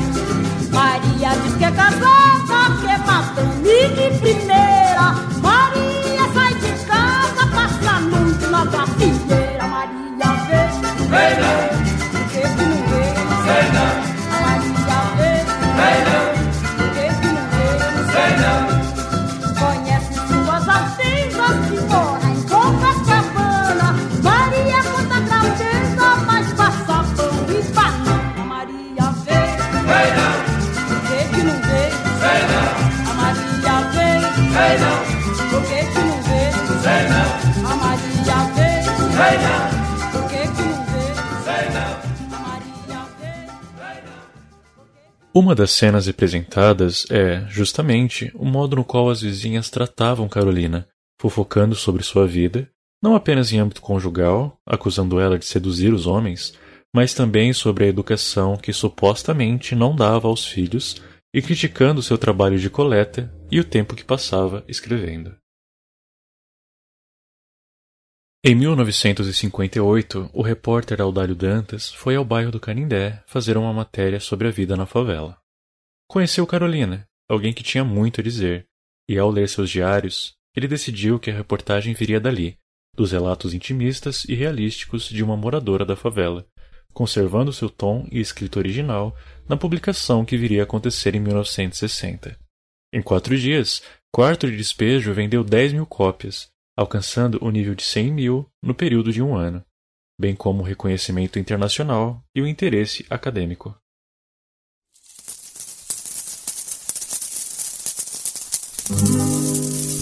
Uma 45.34 45.54
das 45.54 45.70
cenas 45.72 46.08
representadas 46.08 47.06
é, 47.12 47.46
justamente, 47.48 48.32
o 48.34 48.44
modo 48.44 48.76
no 48.76 48.84
qual 48.84 49.12
as 49.12 49.22
vizinhas 49.22 49.70
tratavam 49.70 50.28
Carolina, 50.28 50.88
fofocando 51.22 51.76
sobre 51.76 52.02
sua 52.02 52.26
vida, 52.26 52.68
não 53.02 53.16
apenas 53.16 53.54
em 53.54 53.60
âmbito 53.60 53.80
conjugal, 53.80 54.58
acusando 54.66 55.20
ela 55.20 55.38
de 55.38 55.46
seduzir 55.46 55.94
os 55.94 56.08
homens, 56.08 56.56
mas 56.94 57.14
também 57.14 57.54
sobre 57.54 57.86
a 57.86 57.88
educação 57.88 58.58
que 58.58 58.74
supostamente 58.74 59.76
não 59.76 59.96
dava 59.96 60.28
aos 60.28 60.48
filhos 60.48 61.00
e 61.32 61.44
criticando 61.44 62.02
seu 62.02 62.18
trabalho 62.18 62.58
de 62.58 62.70
coleta 62.70 63.32
e 63.52 63.60
o 63.60 63.64
tempo 63.64 63.96
que 63.96 64.04
passava 64.04 64.64
escrevendo. 64.68 65.36
Em 68.41 68.55
1958, 68.55 70.29
o 70.34 70.41
repórter 70.41 71.01
Audálio 71.01 71.36
Dantas 71.36 71.91
foi 71.91 72.15
ao 72.15 72.24
bairro 72.24 72.51
do 72.51 72.60
Canindé 72.60 73.22
fazer 73.27 73.58
uma 73.58 73.74
matéria 73.74 74.17
sobre 74.22 74.48
a 74.48 74.51
vida 74.51 74.77
na 74.77 74.86
favela. 74.86 75.38
Conheceu 76.08 76.48
Carolina, 76.48 77.05
alguém 77.29 77.51
que 77.51 77.63
tinha 77.63 77.84
muito 77.84 78.22
a 78.22 78.24
dizer, 78.24 78.65
e 79.10 79.19
ao 79.19 79.29
ler 79.29 79.50
seus 79.50 79.69
diários, 79.69 80.36
ele 80.55 80.69
decidiu 80.69 81.19
que 81.19 81.29
a 81.29 81.36
reportagem 81.36 81.93
viria 81.93 82.17
dali, 82.17 82.58
dos 82.96 83.12
relatos 83.12 83.53
intimistas 83.53 84.24
e 84.24 84.36
realísticos 84.36 85.10
de 85.10 85.22
uma 85.22 85.36
moradora 85.36 85.84
da 85.84 85.98
favela, 85.98 86.48
conservando 86.93 87.51
seu 87.51 87.69
tom 87.69 88.08
e 88.10 88.22
escrita 88.22 88.58
original 88.58 89.13
na 89.50 89.58
publicação 89.58 90.24
que 90.24 90.38
viria 90.38 90.62
a 90.62 90.63
acontecer 90.63 91.13
em 91.13 91.19
1960. 91.19 92.39
Em 92.93 93.01
quatro 93.01 93.38
dias, 93.38 93.84
Quarto 94.13 94.50
de 94.50 94.55
Despejo 94.55 95.13
vendeu 95.13 95.43
10 95.43 95.74
mil 95.74 95.86
cópias, 95.86 96.50
alcançando 96.80 97.38
o 97.42 97.52
nível 97.52 97.76
de 97.76 97.84
100 97.84 98.14
mil 98.14 98.50
no 98.64 98.74
período 98.74 99.12
de 99.12 99.22
um 99.22 99.36
ano, 99.36 99.62
bem 100.18 100.34
como 100.34 100.62
o 100.62 100.66
reconhecimento 100.66 101.38
internacional 101.38 102.24
e 102.34 102.42
o 102.42 102.48
interesse 102.48 103.06
acadêmico. 103.10 103.76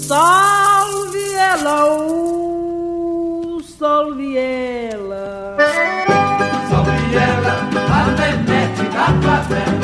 Salve 0.08 1.34
ela, 1.34 1.98
uh, 2.00 3.64
salve 3.64 4.38
ela. 4.38 5.58
Salve 6.70 7.16
ela, 7.16 7.54
a 7.92 8.06
Nenete 8.12 8.84
da 8.94 9.22
favela. 9.22 9.77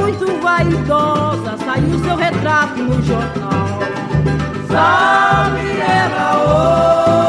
Muito 0.00 0.40
vaidosa, 0.40 1.56
saiu 1.64 1.98
seu 2.04 2.16
retrato 2.16 2.82
no 2.82 3.02
jornal. 3.02 3.78
Salve 4.68 5.80
ela, 5.80 6.28
oh, 6.36 7.27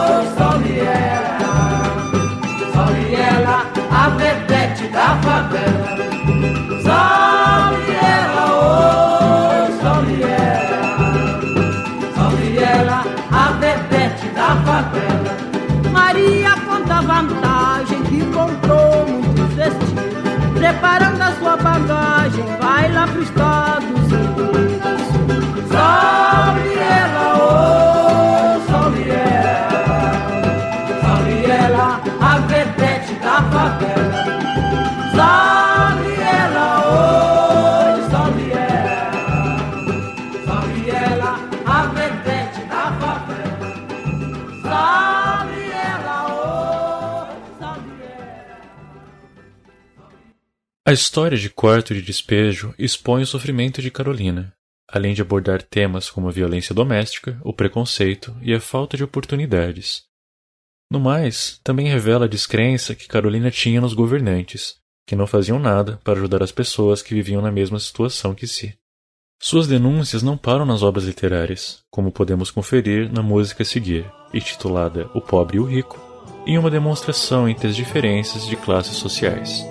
A 50.89 50.91
história 50.91 51.37
de 51.37 51.51
Quarto 51.51 51.93
de 51.93 52.01
Despejo 52.01 52.73
expõe 52.75 53.21
o 53.21 53.27
sofrimento 53.27 53.79
de 53.79 53.91
Carolina, 53.91 54.51
além 54.91 55.13
de 55.13 55.21
abordar 55.21 55.61
temas 55.61 56.09
como 56.09 56.27
a 56.27 56.31
violência 56.31 56.73
doméstica, 56.73 57.39
o 57.43 57.53
preconceito 57.53 58.35
e 58.41 58.55
a 58.55 58.59
falta 58.59 58.97
de 58.97 59.03
oportunidades. 59.03 60.05
No 60.91 60.99
mais, 60.99 61.61
também 61.63 61.87
revela 61.87 62.25
a 62.25 62.27
descrença 62.27 62.95
que 62.95 63.07
Carolina 63.07 63.51
tinha 63.51 63.79
nos 63.79 63.93
governantes, 63.93 64.77
que 65.05 65.15
não 65.15 65.27
faziam 65.27 65.59
nada 65.59 66.01
para 66.03 66.17
ajudar 66.17 66.41
as 66.41 66.51
pessoas 66.51 67.03
que 67.03 67.13
viviam 67.13 67.39
na 67.39 67.51
mesma 67.51 67.79
situação 67.79 68.33
que 68.33 68.47
si. 68.47 68.75
Suas 69.39 69.67
denúncias 69.67 70.23
não 70.23 70.35
param 70.35 70.65
nas 70.65 70.81
obras 70.81 71.03
literárias, 71.03 71.83
como 71.91 72.11
podemos 72.11 72.49
conferir 72.49 73.13
na 73.13 73.21
música 73.21 73.61
a 73.61 73.65
seguir, 73.65 74.11
intitulada 74.33 75.07
O 75.13 75.21
Pobre 75.21 75.57
e 75.57 75.59
o 75.59 75.65
Rico, 75.65 76.01
em 76.47 76.57
uma 76.57 76.71
demonstração 76.71 77.47
entre 77.47 77.67
as 77.67 77.75
diferenças 77.75 78.47
de 78.47 78.55
classes 78.55 78.97
sociais. 78.97 79.63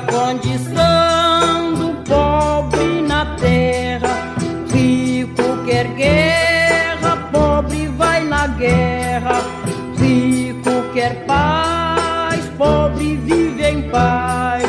Condição 0.00 1.74
do 1.74 1.94
pobre 2.04 3.02
na 3.02 3.36
terra. 3.36 4.34
Rico 4.72 5.64
quer 5.64 5.86
guerra, 5.88 7.16
pobre 7.32 7.88
vai 7.88 8.24
na 8.24 8.46
guerra. 8.46 9.40
Rico 9.98 10.82
quer 10.92 11.24
paz, 11.26 12.44
pobre 12.56 13.16
vive 13.16 13.64
em 13.64 13.82
paz. 13.90 14.64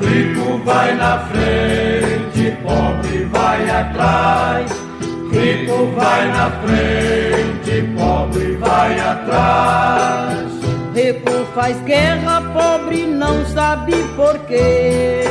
Rico 0.00 0.58
vai 0.64 0.94
na 0.96 1.18
frente, 1.18 2.56
pobre 2.62 3.24
vai 3.24 3.70
atrás. 3.70 4.70
Rico 5.30 5.86
vai 5.96 6.28
na 6.28 6.50
frente, 6.62 7.82
pobre 7.96 8.56
vai 8.56 9.00
atrás. 9.00 10.51
Rico 10.94 11.46
faz 11.54 11.80
guerra, 11.84 12.42
pobre 12.52 13.06
não 13.06 13.46
sabe 13.46 13.94
porquê. 14.14 15.22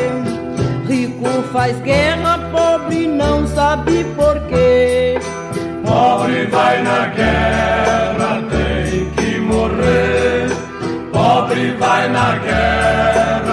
Rico 0.88 1.43
faz 1.54 1.80
guerra, 1.82 2.39
pobre 2.52 3.06
não 3.06 3.45
sabe 3.47 4.04
porquê. 4.15 5.19
Pobre 5.86 6.45
vai 6.47 6.82
na 6.82 7.06
guerra, 7.08 8.41
tem 8.50 9.10
que 9.12 9.39
morrer. 9.39 10.50
Pobre 11.12 11.71
vai 11.74 12.10
na 12.10 12.36
guerra, 12.38 13.50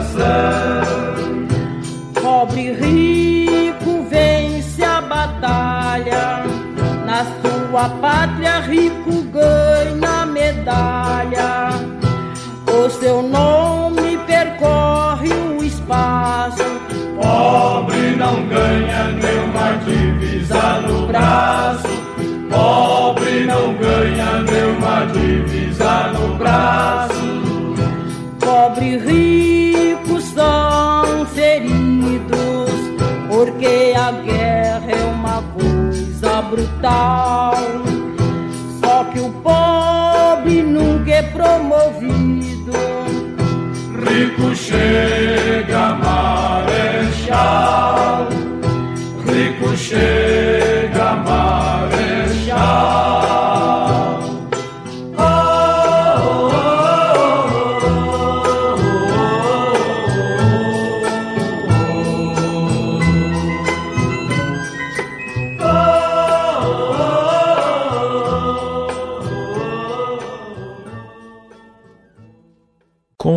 desorganização. 0.00 1.10
Pobre 2.20 2.72
rico 2.72 4.06
vence 4.08 4.82
a 4.82 5.00
batalha. 5.00 6.44
Na 7.04 7.24
sua 7.24 7.88
pátria, 8.00 8.60
rico 8.60 9.09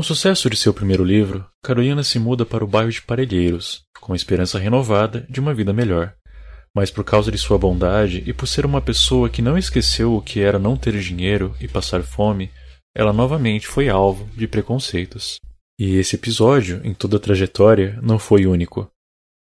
o 0.03 0.05
sucesso 0.05 0.49
de 0.49 0.57
seu 0.57 0.73
primeiro 0.73 1.01
livro, 1.01 1.45
Carolina 1.63 2.03
se 2.03 2.19
muda 2.19 2.45
para 2.45 2.61
o 2.61 2.67
bairro 2.67 2.91
de 2.91 3.01
Parelheiros, 3.01 3.85
com 4.01 4.11
a 4.11 4.15
esperança 4.17 4.59
renovada 4.59 5.25
de 5.29 5.39
uma 5.39 5.53
vida 5.53 5.71
melhor. 5.71 6.13
Mas 6.75 6.91
por 6.91 7.05
causa 7.05 7.31
de 7.31 7.37
sua 7.37 7.57
bondade 7.57 8.21
e 8.27 8.33
por 8.33 8.45
ser 8.45 8.65
uma 8.65 8.81
pessoa 8.81 9.29
que 9.29 9.41
não 9.41 9.57
esqueceu 9.57 10.13
o 10.13 10.21
que 10.21 10.41
era 10.41 10.59
não 10.59 10.75
ter 10.75 10.99
dinheiro 10.99 11.55
e 11.57 11.69
passar 11.69 12.03
fome, 12.03 12.51
ela 12.93 13.13
novamente 13.13 13.65
foi 13.65 13.87
alvo 13.87 14.29
de 14.35 14.45
preconceitos. 14.45 15.39
E 15.79 15.95
esse 15.95 16.17
episódio, 16.17 16.81
em 16.83 16.93
toda 16.93 17.15
a 17.15 17.19
trajetória, 17.19 17.97
não 18.03 18.19
foi 18.19 18.45
único. 18.45 18.91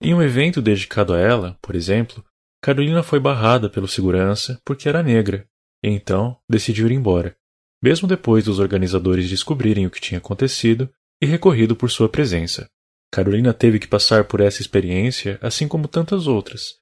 Em 0.01 0.11
um 0.15 0.23
evento 0.23 0.59
dedicado 0.59 1.13
a 1.13 1.19
ela, 1.19 1.55
por 1.61 1.75
exemplo, 1.75 2.25
Carolina 2.63 3.03
foi 3.03 3.19
barrada 3.19 3.69
pelo 3.69 3.87
segurança 3.87 4.59
porque 4.65 4.89
era 4.89 5.03
negra, 5.03 5.45
e 5.83 5.89
então 5.89 6.35
decidiu 6.49 6.87
ir 6.87 6.93
embora, 6.93 7.35
mesmo 7.81 8.07
depois 8.07 8.45
dos 8.45 8.59
organizadores 8.59 9.29
descobrirem 9.29 9.85
o 9.85 9.91
que 9.91 10.01
tinha 10.01 10.17
acontecido 10.17 10.89
e 11.21 11.25
recorrido 11.25 11.75
por 11.75 11.89
sua 11.89 12.09
presença. 12.09 12.67
Carolina 13.11 13.53
teve 13.53 13.79
que 13.79 13.87
passar 13.87 14.25
por 14.25 14.41
essa 14.41 14.61
experiência, 14.61 15.39
assim 15.41 15.67
como 15.67 15.87
tantas 15.87 16.27
outras, 16.27 16.75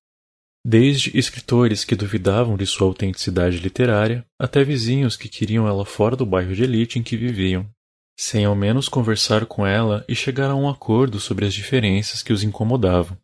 desde 0.66 1.16
escritores 1.16 1.86
que 1.86 1.96
duvidavam 1.96 2.58
de 2.58 2.66
sua 2.66 2.88
autenticidade 2.88 3.60
literária, 3.60 4.26
até 4.40 4.64
vizinhos 4.64 5.16
que 5.16 5.30
queriam 5.30 5.68
ela 5.68 5.86
fora 5.86 6.16
do 6.16 6.26
bairro 6.26 6.56
de 6.56 6.64
elite 6.64 6.98
em 6.98 7.04
que 7.04 7.16
viviam, 7.16 7.70
sem 8.18 8.46
ao 8.46 8.56
menos 8.56 8.90
conversar 8.90 9.46
com 9.46 9.68
ela 9.68 10.04
e 10.10 10.16
chegar 10.16 10.50
a 10.50 10.56
um 10.56 10.68
acordo 10.68 11.20
sobre 11.20 11.46
as 11.46 11.54
diferenças 11.54 12.24
que 12.24 12.34
os 12.34 12.44
incomodavam. 12.44 13.16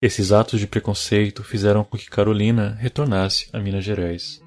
Esses 0.00 0.30
atos 0.30 0.60
de 0.60 0.68
preconceito 0.68 1.42
fizeram 1.42 1.82
com 1.82 1.98
que 1.98 2.08
Carolina 2.08 2.76
retornasse 2.78 3.48
a 3.52 3.58
Minas 3.58 3.82
Gerais. 3.82 4.40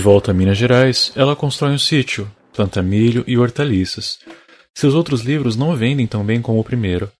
Volta 0.00 0.30
a 0.30 0.34
Minas 0.34 0.56
Gerais, 0.56 1.12
ela 1.14 1.36
constrói 1.36 1.72
um 1.72 1.78
sítio, 1.78 2.30
planta 2.54 2.82
milho 2.82 3.22
e 3.26 3.36
hortaliças. 3.36 4.18
Seus 4.74 4.94
outros 4.94 5.20
livros 5.20 5.56
não 5.56 5.76
vendem 5.76 6.06
tão 6.06 6.24
bem 6.24 6.40
como 6.40 6.58
o 6.58 6.64
primeiro, 6.64 7.12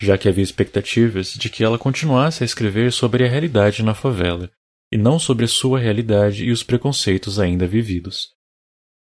já 0.00 0.16
que 0.16 0.28
havia 0.28 0.44
expectativas 0.44 1.32
de 1.32 1.48
que 1.50 1.64
ela 1.64 1.78
continuasse 1.78 2.42
a 2.42 2.46
escrever 2.46 2.92
sobre 2.92 3.24
a 3.24 3.28
realidade 3.28 3.82
na 3.82 3.94
favela, 3.94 4.50
e 4.92 4.96
não 4.96 5.18
sobre 5.18 5.44
a 5.44 5.48
sua 5.48 5.78
realidade 5.78 6.44
e 6.44 6.52
os 6.52 6.62
preconceitos 6.62 7.38
ainda 7.40 7.66
vividos. 7.66 8.28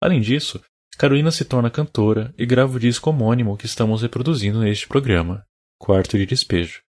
Além 0.03 0.20
disso, 0.20 0.61
Carolina 0.96 1.31
se 1.31 1.44
torna 1.44 1.70
cantora 1.70 2.35
e 2.38 2.46
grava 2.46 2.77
o 2.77 2.81
disco 2.81 3.11
homônimo 3.11 3.57
que 3.57 3.66
estamos 3.66 4.03
reproduzindo 4.03 4.61
neste 4.61 4.88
programa, 4.88 5.44
Quarto 5.79 6.16
de 6.16 6.25
Despejo. 6.25 6.86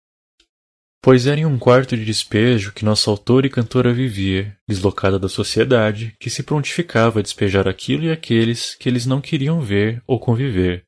Pois 1.04 1.26
era 1.26 1.38
em 1.38 1.44
um 1.44 1.58
quarto 1.58 1.94
de 1.98 2.02
despejo 2.02 2.72
que 2.72 2.82
nossa 2.82 3.10
autora 3.10 3.46
e 3.46 3.50
cantora 3.50 3.92
vivia, 3.92 4.56
deslocada 4.66 5.18
da 5.18 5.28
sociedade, 5.28 6.16
que 6.18 6.30
se 6.30 6.42
prontificava 6.42 7.18
a 7.18 7.22
despejar 7.22 7.68
aquilo 7.68 8.04
e 8.04 8.10
aqueles 8.10 8.74
que 8.74 8.88
eles 8.88 9.04
não 9.04 9.20
queriam 9.20 9.60
ver 9.60 10.02
ou 10.06 10.18
conviver, 10.18 10.82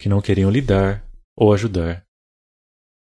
que 0.00 0.08
não 0.08 0.22
queriam 0.22 0.50
lidar 0.50 1.04
ou 1.36 1.52
ajudar. 1.52 2.02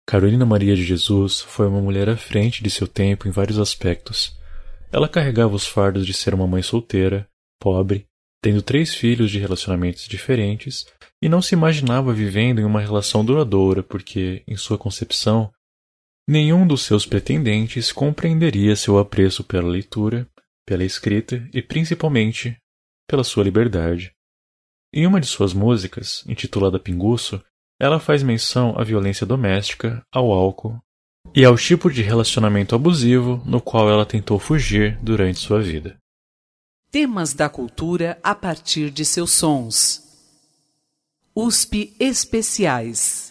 Carolina 0.05 0.45
Maria 0.45 0.75
de 0.75 0.83
Jesus 0.83 1.39
foi 1.39 1.67
uma 1.67 1.79
mulher 1.79 2.09
à 2.09 2.17
frente 2.17 2.61
de 2.61 2.69
seu 2.69 2.85
tempo 2.85 3.29
em 3.29 3.31
vários 3.31 3.57
aspectos. 3.57 4.37
Ela 4.91 5.07
carregava 5.07 5.55
os 5.55 5.65
fardos 5.65 6.05
de 6.05 6.13
ser 6.13 6.33
uma 6.33 6.47
mãe 6.47 6.61
solteira, 6.61 7.25
pobre, 7.61 8.05
tendo 8.43 8.61
três 8.61 8.93
filhos 8.93 9.31
de 9.31 9.39
relacionamentos 9.39 10.05
diferentes, 10.05 10.85
e 11.23 11.29
não 11.29 11.41
se 11.41 11.55
imaginava 11.55 12.11
vivendo 12.11 12.59
em 12.59 12.65
uma 12.65 12.81
relação 12.81 13.23
duradoura 13.23 13.81
porque, 13.81 14.43
em 14.45 14.57
sua 14.57 14.77
concepção, 14.77 15.49
nenhum 16.31 16.65
dos 16.65 16.83
seus 16.83 17.05
pretendentes 17.05 17.91
compreenderia 17.91 18.73
seu 18.75 18.97
apreço 18.97 19.43
pela 19.43 19.67
leitura, 19.67 20.25
pela 20.65 20.85
escrita 20.85 21.45
e, 21.53 21.61
principalmente, 21.61 22.57
pela 23.05 23.23
sua 23.23 23.43
liberdade. 23.43 24.13
Em 24.93 25.05
uma 25.05 25.19
de 25.19 25.27
suas 25.27 25.53
músicas, 25.53 26.23
intitulada 26.25 26.79
Pinguço, 26.79 27.43
ela 27.77 27.99
faz 27.99 28.23
menção 28.23 28.79
à 28.79 28.83
violência 28.83 29.25
doméstica, 29.25 30.01
ao 30.09 30.31
álcool 30.31 30.79
e 31.35 31.43
ao 31.43 31.57
tipo 31.57 31.91
de 31.91 32.01
relacionamento 32.01 32.75
abusivo 32.75 33.41
no 33.45 33.59
qual 33.59 33.89
ela 33.89 34.05
tentou 34.05 34.39
fugir 34.39 34.97
durante 35.01 35.39
sua 35.39 35.61
vida. 35.61 35.97
Temas 36.89 37.33
da 37.33 37.49
cultura 37.49 38.17
a 38.23 38.33
partir 38.33 38.89
de 38.89 39.03
seus 39.03 39.31
sons. 39.31 40.01
USP 41.35 41.93
Especiais. 41.99 43.30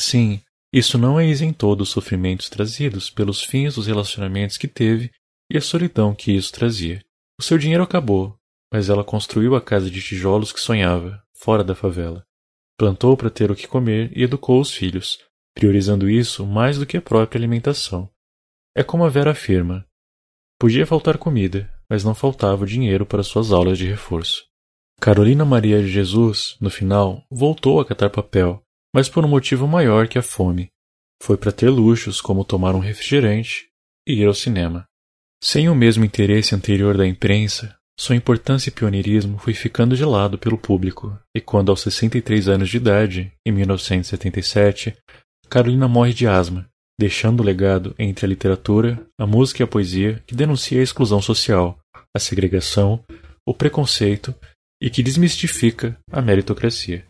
assim, 0.00 0.40
isso 0.72 0.96
não 0.96 1.18
a 1.18 1.24
isentou 1.24 1.76
dos 1.76 1.90
sofrimentos 1.90 2.48
trazidos 2.48 3.10
pelos 3.10 3.42
fins 3.42 3.74
dos 3.74 3.86
relacionamentos 3.86 4.56
que 4.56 4.66
teve 4.66 5.10
e 5.52 5.58
a 5.58 5.60
solidão 5.60 6.14
que 6.14 6.32
isso 6.32 6.52
trazia. 6.52 7.04
O 7.38 7.42
seu 7.42 7.58
dinheiro 7.58 7.82
acabou, 7.82 8.34
mas 8.72 8.88
ela 8.88 9.04
construiu 9.04 9.54
a 9.54 9.60
casa 9.60 9.90
de 9.90 10.00
tijolos 10.00 10.52
que 10.52 10.60
sonhava, 10.60 11.22
fora 11.34 11.62
da 11.62 11.74
favela. 11.74 12.24
Plantou 12.78 13.14
para 13.16 13.28
ter 13.28 13.50
o 13.50 13.54
que 13.54 13.66
comer 13.66 14.10
e 14.16 14.22
educou 14.22 14.58
os 14.58 14.72
filhos, 14.72 15.18
priorizando 15.54 16.08
isso 16.08 16.46
mais 16.46 16.78
do 16.78 16.86
que 16.86 16.96
a 16.96 17.02
própria 17.02 17.38
alimentação. 17.38 18.08
É 18.74 18.82
como 18.82 19.04
a 19.04 19.08
Vera 19.10 19.32
afirma: 19.32 19.84
podia 20.58 20.86
faltar 20.86 21.18
comida, 21.18 21.70
mas 21.90 22.04
não 22.04 22.14
faltava 22.14 22.64
dinheiro 22.64 23.04
para 23.04 23.22
suas 23.22 23.52
aulas 23.52 23.76
de 23.76 23.86
reforço. 23.86 24.44
Carolina 24.98 25.44
Maria 25.44 25.82
de 25.82 25.88
Jesus, 25.88 26.56
no 26.60 26.70
final, 26.70 27.22
voltou 27.30 27.80
a 27.80 27.84
catar 27.84 28.08
papel 28.08 28.64
mas 28.94 29.08
por 29.08 29.24
um 29.24 29.28
motivo 29.28 29.66
maior 29.66 30.08
que 30.08 30.18
a 30.18 30.22
fome. 30.22 30.68
Foi 31.22 31.36
para 31.36 31.52
ter 31.52 31.68
luxos 31.68 32.20
como 32.20 32.44
tomar 32.44 32.74
um 32.74 32.78
refrigerante 32.78 33.68
e 34.06 34.14
ir 34.14 34.26
ao 34.26 34.34
cinema. 34.34 34.86
Sem 35.42 35.68
o 35.68 35.74
mesmo 35.74 36.04
interesse 36.04 36.54
anterior 36.54 36.96
da 36.96 37.06
imprensa, 37.06 37.76
sua 37.98 38.16
importância 38.16 38.70
e 38.70 38.72
pioneirismo 38.72 39.38
foi 39.38 39.52
ficando 39.52 39.94
de 39.94 40.04
lado 40.04 40.38
pelo 40.38 40.56
público, 40.56 41.18
e 41.36 41.40
quando 41.40 41.70
aos 41.70 41.82
63 41.82 42.48
anos 42.48 42.70
de 42.70 42.78
idade, 42.78 43.30
em 43.46 43.52
1977, 43.52 44.96
Carolina 45.50 45.86
morre 45.86 46.14
de 46.14 46.26
asma, 46.26 46.66
deixando 46.98 47.40
o 47.40 47.44
legado 47.44 47.94
entre 47.98 48.24
a 48.24 48.28
literatura, 48.28 49.06
a 49.18 49.26
música 49.26 49.62
e 49.62 49.64
a 49.64 49.66
poesia 49.66 50.22
que 50.26 50.34
denuncia 50.34 50.80
a 50.80 50.82
exclusão 50.82 51.20
social, 51.20 51.78
a 52.16 52.18
segregação, 52.18 53.04
o 53.46 53.52
preconceito 53.52 54.34
e 54.82 54.88
que 54.88 55.02
desmistifica 55.02 55.98
a 56.10 56.22
meritocracia. 56.22 57.04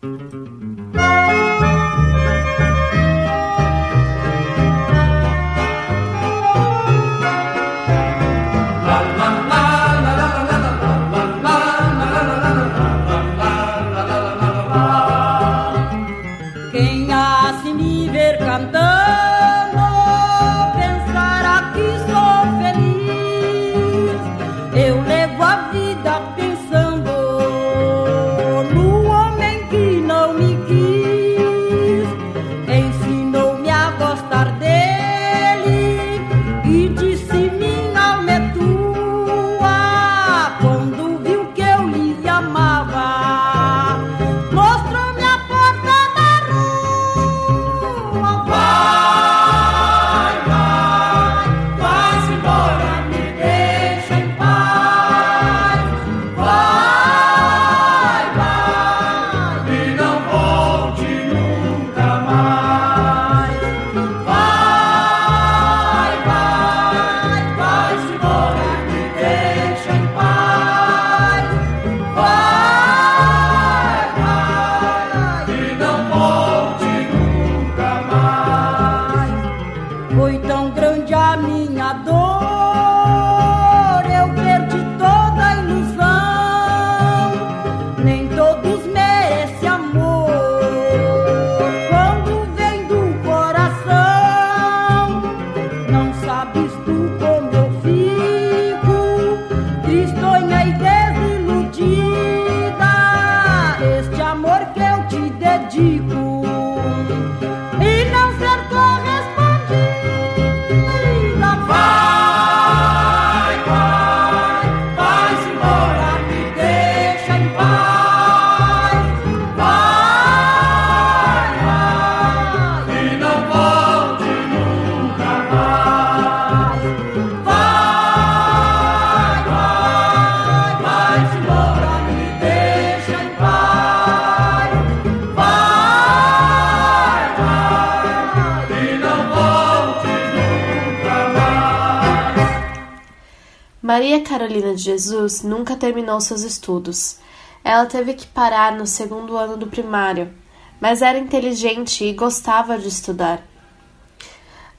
Maria 143.91 144.23
Carolina 144.23 144.73
de 144.73 144.85
Jesus 144.85 145.43
nunca 145.43 145.75
terminou 145.75 146.21
seus 146.21 146.43
estudos. 146.43 147.17
Ela 147.65 147.87
teve 147.87 148.15
que 148.15 148.25
parar 148.25 148.71
no 148.77 148.87
segundo 148.87 149.37
ano 149.37 149.57
do 149.57 149.67
primário, 149.67 150.33
mas 150.81 151.03
era 151.03 151.19
inteligente 151.19 152.05
e 152.05 152.13
gostava 152.13 152.79
de 152.79 152.87
estudar. 152.87 153.43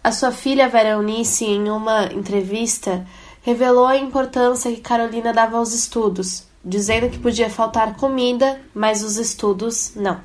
A 0.02 0.14
sua 0.14 0.32
filha 0.32 0.70
Vera 0.70 0.92
Eunice, 0.92 1.44
em 1.44 1.70
uma 1.70 2.06
entrevista, 2.06 3.06
revelou 3.42 3.86
a 3.86 3.98
importância 3.98 4.72
que 4.72 4.80
Carolina 4.80 5.34
dava 5.34 5.58
aos 5.58 5.74
estudos, 5.74 6.46
dizendo 6.64 7.10
que 7.10 7.20
podia 7.20 7.50
faltar 7.50 7.98
comida, 7.98 8.62
mas 8.74 9.04
os 9.04 9.18
estudos 9.18 9.92
não. 9.94 10.22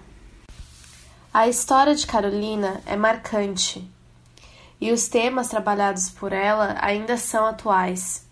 A 1.34 1.48
história 1.48 1.96
de 1.96 2.06
Carolina 2.06 2.80
é 2.86 2.94
marcante 2.94 3.84
e 4.80 4.92
os 4.92 5.08
temas 5.08 5.48
trabalhados 5.48 6.08
por 6.08 6.32
ela 6.32 6.76
ainda 6.80 7.16
são 7.16 7.46
atuais. 7.46 8.25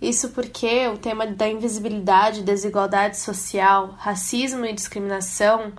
Isso 0.00 0.30
porque 0.30 0.86
o 0.88 0.96
tema 0.96 1.26
da 1.26 1.48
invisibilidade, 1.48 2.42
desigualdade 2.42 3.18
social, 3.18 3.94
racismo 3.98 4.64
e 4.64 4.72
discriminação 4.72 5.72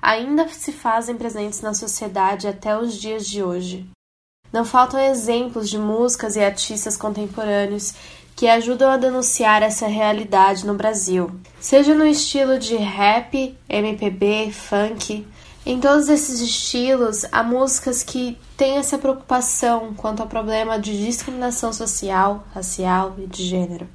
ainda 0.00 0.48
se 0.48 0.70
fazem 0.70 1.16
presentes 1.16 1.60
na 1.60 1.74
sociedade 1.74 2.46
até 2.46 2.78
os 2.78 2.94
dias 2.94 3.26
de 3.26 3.42
hoje. 3.42 3.86
Não 4.52 4.64
faltam 4.64 5.00
exemplos 5.00 5.68
de 5.68 5.78
músicas 5.78 6.36
e 6.36 6.40
artistas 6.40 6.96
contemporâneos 6.96 7.94
que 8.36 8.46
ajudam 8.46 8.90
a 8.90 8.96
denunciar 8.96 9.62
essa 9.62 9.86
realidade 9.86 10.66
no 10.66 10.74
Brasil, 10.74 11.30
seja 11.60 11.94
no 11.94 12.06
estilo 12.06 12.58
de 12.58 12.76
rap, 12.76 13.56
MPB, 13.68 14.52
funk. 14.52 15.26
Em 15.66 15.80
todos 15.80 16.10
esses 16.10 16.40
estilos, 16.40 17.24
há 17.32 17.42
músicas 17.42 18.02
que 18.02 18.36
têm 18.54 18.76
essa 18.76 18.98
preocupação 18.98 19.94
quanto 19.96 20.20
ao 20.20 20.28
problema 20.28 20.78
de 20.78 21.06
discriminação 21.06 21.72
social, 21.72 22.44
racial 22.52 23.14
e 23.16 23.26
de 23.26 23.44
gênero. 23.44 23.88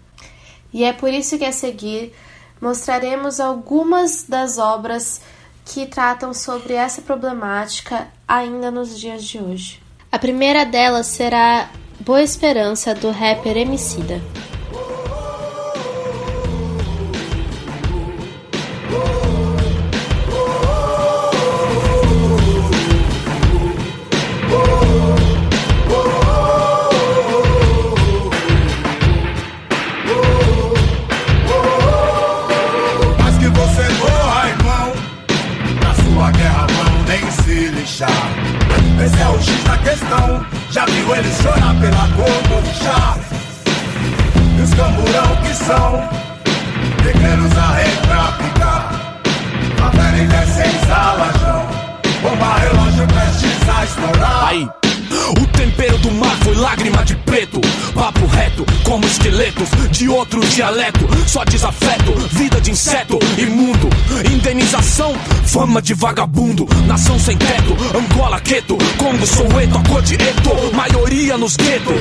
E 0.74 0.84
é 0.84 0.92
por 0.92 1.14
isso 1.14 1.38
que 1.38 1.46
a 1.46 1.52
seguir 1.52 2.12
mostraremos 2.60 3.40
algumas 3.40 4.24
das 4.24 4.58
obras 4.58 5.22
que 5.64 5.86
tratam 5.86 6.34
sobre 6.34 6.74
essa 6.74 7.04
problemática 7.04 8.08
ainda 8.28 8.72
nos 8.72 9.00
dias 9.00 9.24
de 9.24 9.38
hoje. 9.38 9.80
A 10.12 10.18
primeira 10.18 10.66
delas 10.66 11.06
será 11.06 11.70
Boa 12.00 12.24
Esperança 12.24 12.96
do 12.96 13.12
rapper 13.12 13.56
Emicida. 13.56 14.20
Fama 65.60 65.82
de 65.82 65.94
vagabundo. 65.94 66.66
Nação 66.88 67.20
sem 67.20 67.38
teto, 67.38 67.76
Angola, 67.94 68.40
Queto. 68.40 68.78
Congo, 68.98 69.28
Soweto, 69.28 69.78
a 69.78 69.84
cor 69.90 70.02
de 70.02 70.16
Eto. 70.16 70.74
Maioria 70.74 71.38
nos 71.38 71.58
gueto. 71.58 71.92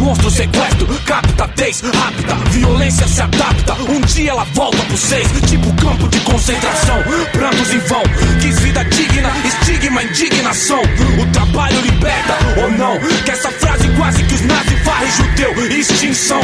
Monstro 0.00 0.28
sequestro, 0.32 0.86
capta 1.06 1.46
tez, 1.54 1.80
rápida. 1.80 2.34
Violência 2.50 3.06
se 3.06 3.20
adapta. 3.20 3.74
Um 3.88 4.00
dia 4.00 4.32
ela 4.32 4.42
volta 4.52 4.78
pro 4.78 4.96
seis. 4.96 5.28
Tipo 5.48 5.72
campo 5.74 6.08
de 6.08 6.18
concentração. 6.20 6.96
Prantos 7.30 7.72
em 7.72 7.78
vão. 7.78 8.02
Quis 8.40 8.58
vida 8.58 8.84
digna, 8.86 9.30
estigma, 9.44 10.02
indignação. 10.02 10.82
O 11.22 11.26
trabalho 11.32 11.80
liberta 11.82 12.36
ou 12.62 12.70
não? 12.72 12.98
Que 13.24 13.30
essa 13.30 13.50
frase 13.52 13.88
quase 13.96 14.24
que 14.24 14.34
os 14.34 14.40
nazis 14.40 14.73
varrem 14.84 15.10
judeu. 15.10 15.54
Extinção, 15.78 16.40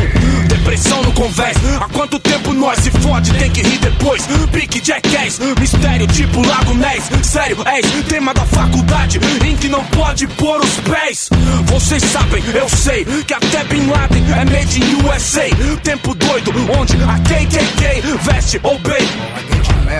depressão 0.49 1.03
no 1.03 1.12
convés. 1.12 1.57
Há 1.80 1.88
quanto 1.88 2.18
tempo 2.18 2.53
nós 2.53 2.78
se 2.78 2.91
fode? 2.91 3.32
Tem 3.34 3.51
que 3.51 3.62
rir 3.62 3.78
depois. 3.78 4.26
Pique 4.53 4.84
jackass, 4.84 5.38
mistério 5.61 6.07
tipo 6.09 6.45
Lago 6.47 6.74
Ness. 6.74 7.11
Sério, 7.22 7.57
és 7.66 7.86
tema 8.09 8.34
da 8.34 8.45
faculdade 8.45 9.20
em 9.45 9.57
que 9.57 9.68
não 9.68 9.84
pode 9.86 10.26
pôr 10.26 10.61
os 10.61 10.80
pés. 10.80 11.28
Vocês 11.66 12.03
sabem, 12.03 12.43
eu 12.55 12.68
sei 12.68 13.05
que 13.05 13.34
até 13.34 13.62
Bin 13.64 13.86
Laden 13.86 14.24
é 14.32 14.45
made 14.45 14.80
in 14.80 15.07
USA. 15.07 15.49
Tempo 15.82 16.14
doido, 16.14 16.53
onde 16.78 16.95
a 17.05 17.18
KKK 17.18 18.03
veste 18.22 18.61
ou 18.62 18.78
bem. 18.80 19.09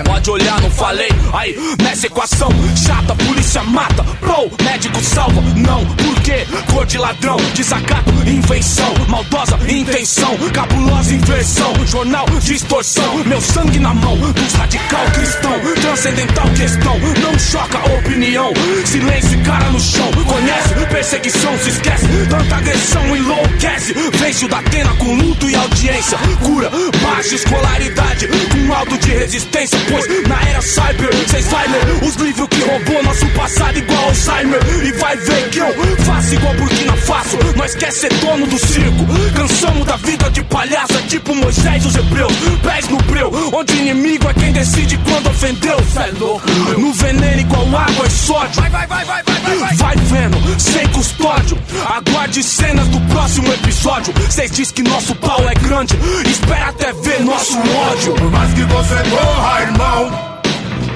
Pode 0.05 0.29
olhar, 0.29 0.60
falei. 0.81 1.09
Aí, 1.31 1.55
nessa 1.83 2.07
equação 2.07 2.49
chata, 2.75 3.15
polícia 3.15 3.63
mata. 3.63 4.03
Bro, 4.19 4.51
médico 4.63 4.99
salva. 5.03 5.39
Não, 5.55 5.85
por 5.85 6.19
quê? 6.21 6.45
Cor 6.71 6.85
de 6.87 6.97
ladrão, 6.97 7.37
desacato, 7.53 8.11
invenção. 8.25 8.91
Maldosa 9.07 9.59
intenção, 9.67 10.35
cabulosa 10.51 11.13
inversão. 11.13 11.73
Jornal, 11.85 12.25
distorção. 12.41 13.23
Meu 13.25 13.39
sangue 13.39 13.79
na 13.79 13.93
mão 13.93 14.17
dos 14.17 14.53
radical 14.53 15.05
cristão. 15.13 15.53
Transcendental 15.81 16.49
questão, 16.49 16.99
não 17.21 17.37
choca 17.37 17.77
opinião. 17.99 18.51
Silêncio 18.85 19.39
e 19.39 19.43
cara 19.43 19.69
no 19.69 19.79
chão. 19.79 20.11
Conhece? 20.25 20.73
Perseguição, 20.89 21.57
se 21.59 21.69
esquece. 21.69 22.07
Tanta 22.27 22.55
agressão 22.55 23.15
enlouquece. 23.15 23.93
Vence 24.13 24.45
o 24.45 24.49
da 24.49 24.57
Atena 24.57 24.93
com 24.95 25.13
luto 25.13 25.47
e 25.47 25.55
audiência. 25.55 26.17
Cura, 26.43 26.71
baixa 27.03 27.35
escolaridade. 27.35 28.27
Com 28.27 28.73
alto 28.73 28.97
de 28.97 29.11
resistência. 29.11 29.77
Pois 29.87 30.07
na 30.27 30.41
era 30.49 30.61
cyber, 30.71 31.29
cês 31.29 31.45
vai 31.47 31.67
ler 31.67 32.03
os 32.03 32.15
livros 32.15 32.47
que 32.47 32.61
roubou 32.61 33.03
nosso 33.03 33.27
passado 33.29 33.77
igual 33.77 34.05
Alzheimer. 34.05 34.59
E 34.85 34.91
vai 34.93 35.17
ver 35.17 35.49
que 35.49 35.59
eu 35.59 35.67
faço 36.05 36.35
igual 36.35 36.53
Burkina 36.55 36.95
Faso. 36.97 37.37
Nós 37.55 37.75
quer 37.75 37.91
ser 37.91 38.13
dono 38.15 38.47
do 38.47 38.57
circo. 38.57 39.05
Cansamos 39.35 39.85
da 39.85 39.97
vida 39.97 40.29
de 40.31 40.43
palhaça, 40.43 41.01
tipo 41.07 41.35
Moisés 41.35 41.83
e 41.83 41.87
os 41.87 41.95
hebreus. 41.95 42.33
Pés 42.63 42.87
no 42.87 42.97
breu, 42.97 43.31
onde 43.53 43.73
inimigo 43.75 44.29
é 44.29 44.33
quem 44.33 44.51
decide 44.53 44.97
quando 44.99 45.27
ofendeu. 45.27 45.77
Cê 45.91 45.99
é 45.99 46.11
louco. 46.17 46.49
No 46.77 46.93
veneno 46.93 47.41
igual 47.41 47.67
água 47.75 48.07
e 48.07 48.11
sódio. 48.11 48.61
Vai, 48.61 48.69
vai, 48.69 48.87
vai, 48.87 49.05
vai, 49.05 49.23
vai, 49.23 49.39
vai, 49.41 49.57
vai. 49.57 49.75
Vai 49.75 49.95
vendo, 49.97 50.59
sem 50.59 50.87
custódio. 50.89 51.57
Aguarde 51.85 52.41
cenas 52.43 52.87
do 52.87 52.99
próximo 53.13 53.51
episódio. 53.53 54.13
Cês 54.29 54.51
diz 54.51 54.71
que 54.71 54.83
nosso 54.83 55.13
pau 55.15 55.41
é 55.49 55.53
grande. 55.55 55.97
Espera 56.25 56.69
até 56.69 56.93
ver 56.93 57.21
nosso 57.21 57.57
ódio. 57.57 58.13
Por 58.13 58.31
mais 58.31 58.53
que 58.53 58.63
você 58.63 58.95
morra, 59.09 59.61
irmão 59.63 60.30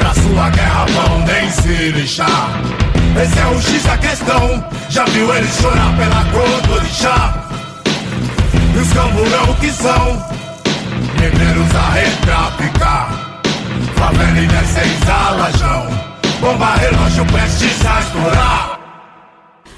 Pra 0.06 0.14
sua 0.14 0.50
guerra 0.52 0.86
vão 0.86 1.26
nem 1.26 1.50
se 1.50 1.92
lixar. 1.92 2.62
Esse 3.20 3.40
é 3.40 3.48
o 3.48 3.60
X 3.60 3.84
da 3.86 3.98
questão. 3.98 4.64
Já 4.88 5.04
viu 5.06 5.34
ele 5.34 5.48
chorar 5.48 5.98
pela 5.98 6.26
cor 6.26 6.62
do 6.62 6.80
lixar? 6.80 7.50
E 8.76 8.78
os 8.78 8.94
camburão 8.94 9.56
que 9.56 9.72
são 9.72 10.28
Guerreiros 11.18 11.76
a 11.76 12.52
picar 12.52 13.42
Favela 13.96 14.38
em 14.38 14.48
16 14.48 15.10
alajão 15.10 15.88
Bomba 16.40 16.76
relógio 16.76 17.26
prestes 17.26 17.86
a 17.86 18.00
estourar. 18.02 18.80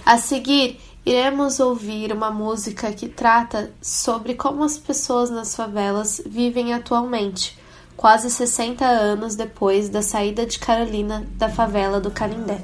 A 0.05 0.17
seguir, 0.17 0.81
iremos 1.05 1.61
ouvir 1.61 2.11
uma 2.11 2.31
música 2.31 2.91
que 2.91 3.07
trata 3.07 3.71
sobre 3.81 4.33
como 4.33 4.65
as 4.65 4.77
pessoas 4.77 5.29
nas 5.29 5.55
favelas 5.55 6.21
vivem 6.25 6.73
atualmente, 6.73 7.56
quase 7.97 8.29
60 8.29 8.85
anos 8.85 9.35
depois 9.35 9.89
da 9.89 10.03
saída 10.03 10.45
de 10.45 10.59
Carolina 10.59 11.25
da 11.33 11.49
favela 11.49 11.99
do 11.99 12.11
Canindé. 12.11 12.61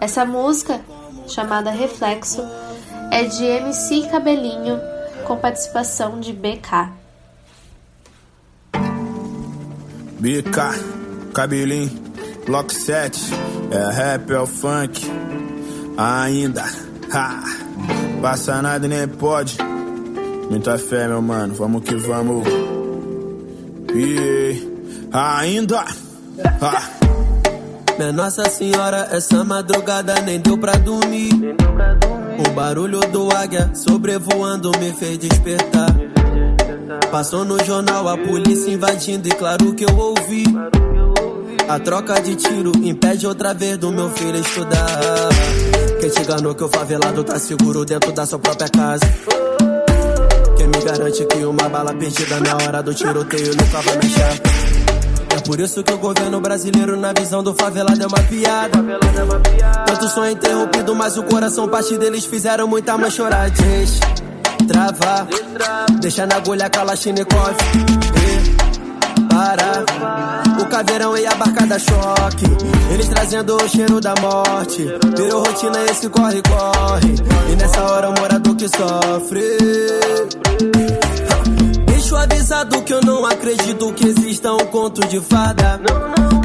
Essa 0.00 0.24
música, 0.24 0.80
chamada 1.26 1.70
Reflexo, 1.70 2.40
é 3.10 3.24
de 3.24 3.44
MC 3.44 4.08
Cabelinho 4.08 4.80
com 5.24 5.36
participação 5.36 6.20
de 6.20 6.32
BK. 6.32 6.90
BK, 10.18 11.32
Cabelinho, 11.34 11.90
Block 12.46 12.72
7, 12.72 13.20
é 13.70 13.92
rap, 13.92 14.30
é 14.30 14.38
o 14.38 14.46
funk, 14.46 15.02
ainda, 15.96 16.64
ha, 17.12 17.42
passa 18.20 18.62
nada 18.62 18.86
e 18.86 18.88
nem 18.88 19.08
pode, 19.08 19.58
muita 20.48 20.78
fé 20.78 21.08
meu 21.08 21.20
mano, 21.20 21.54
vamos 21.54 21.82
que 21.82 21.94
vamos, 21.96 22.46
e 23.94 24.62
ainda, 25.12 25.84
ha. 26.60 26.90
Minha 27.98 28.12
Nossa 28.12 28.48
Senhora, 28.48 29.08
essa 29.12 29.44
madrugada 29.44 30.14
nem 30.22 30.40
deu 30.40 30.56
pra 30.58 30.72
dormir. 30.72 31.32
O 32.38 32.50
barulho 32.50 33.00
do 33.00 33.30
águia 33.30 33.70
sobrevoando 33.74 34.72
me 34.78 34.92
fez 34.92 35.18
despertar. 35.18 35.94
Passou 37.10 37.44
no 37.44 37.62
jornal 37.62 38.08
a 38.08 38.16
polícia 38.16 38.72
invadindo 38.72 39.28
e 39.28 39.30
claro 39.32 39.74
que 39.74 39.84
eu 39.84 39.96
ouvi. 39.96 40.44
A 41.68 41.78
troca 41.78 42.20
de 42.20 42.34
tiro 42.36 42.72
impede 42.82 43.26
outra 43.26 43.52
vez 43.54 43.76
do 43.78 43.92
meu 43.92 44.10
filho 44.10 44.38
estudar. 44.38 44.88
Quem 46.00 46.10
te 46.10 46.22
enganou 46.22 46.54
que 46.54 46.64
o 46.64 46.68
favelado 46.68 47.22
tá 47.22 47.38
seguro 47.38 47.84
dentro 47.84 48.12
da 48.12 48.26
sua 48.26 48.38
própria 48.38 48.68
casa? 48.68 49.06
Garante 50.84 51.24
que 51.26 51.44
uma 51.44 51.68
bala 51.68 51.94
perdida 51.94 52.40
na 52.40 52.56
hora 52.56 52.82
do 52.82 52.92
tiroteio 52.92 53.54
nunca 53.56 53.80
vai 53.80 53.96
mexer? 53.96 54.42
É 55.34 55.40
por 55.46 55.60
isso 55.60 55.82
que 55.82 55.92
o 55.92 55.98
governo 55.98 56.40
brasileiro, 56.40 56.96
na 56.96 57.12
visão 57.12 57.42
do 57.42 57.54
favelado, 57.54 58.02
é 58.02 58.06
uma 58.06 58.22
piada. 58.24 58.78
Tanto 59.86 60.08
sonho 60.08 60.32
interrompido, 60.32 60.94
mas 60.94 61.16
o 61.16 61.22
coração 61.22 61.68
parte 61.68 61.96
deles 61.96 62.24
fizeram 62.24 62.66
muita 62.66 62.98
mãe 62.98 63.10
chorar. 63.10 63.50
Deixa 63.50 64.00
travar, 64.66 65.26
deixa 66.00 66.26
na 66.26 66.36
agulha 66.36 66.68
Kalashnikov. 66.68 67.56
E 68.18 69.24
parar. 69.32 70.41
O 70.62 70.66
caveirão 70.66 71.16
e 71.16 71.26
a 71.26 71.34
barca 71.34 71.66
da 71.66 71.76
choque. 71.76 72.44
Eles 72.92 73.08
trazendo 73.08 73.56
o 73.56 73.68
cheiro 73.68 74.00
da 74.00 74.14
morte. 74.20 74.86
Virou 75.16 75.42
rotina 75.42 75.84
esse 75.90 76.08
corre-corre. 76.08 77.14
E 77.52 77.56
nessa 77.56 77.82
hora 77.82 78.10
o 78.10 78.20
morador 78.20 78.54
que 78.54 78.68
sofre. 78.68 79.42
Deixo 82.12 82.24
avisado 82.24 82.82
que 82.82 82.92
eu 82.92 83.00
não 83.00 83.24
acredito 83.24 83.90
que 83.94 84.06
exista 84.06 84.52
um 84.52 84.66
conto 84.66 85.00
de 85.08 85.18
fada. 85.18 85.80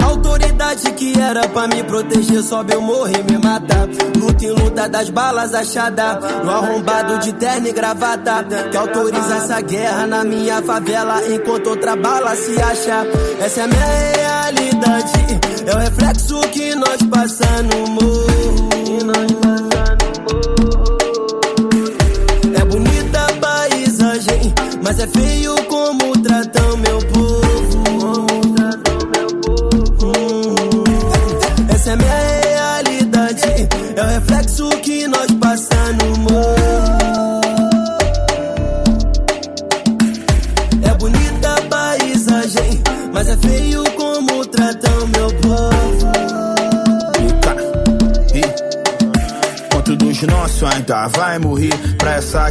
A 0.01 0.05
autoridade 0.05 0.93
que 0.93 1.20
era 1.20 1.45
pra 1.49 1.68
me 1.68 1.84
proteger 1.84 2.41
sobe, 2.41 2.74
eu 2.74 2.82
morro 2.82 3.09
e 3.09 3.30
me 3.30 3.38
mata. 3.38 3.89
Luta 4.18 4.45
em 4.45 4.51
luta 4.51 4.88
das 4.88 5.09
balas 5.09 5.53
achada. 5.53 6.22
No 6.41 6.51
arrombado 6.51 7.20
de 7.20 7.34
terno 7.34 7.68
e 7.68 7.74
gravata. 7.74 8.45
Que 8.72 8.78
autoriza 8.78 9.36
essa 9.36 9.59
guerra 9.59 10.07
na 10.07 10.24
minha 10.24 10.61
favela. 10.61 11.22
Enquanto 11.28 11.72
outra 11.72 11.97
bala 11.97 12.34
se 12.38 12.61
acha. 12.61 13.05
Essa 13.41 13.59
é 13.59 13.63
a 13.63 13.68
minha 13.68 13.86
realidade. 13.86 15.39
É 15.65 15.76
o 15.76 15.80
reflexo 15.80 16.39
que 16.53 16.76
nós 16.76 17.03
passamos 17.11 18.26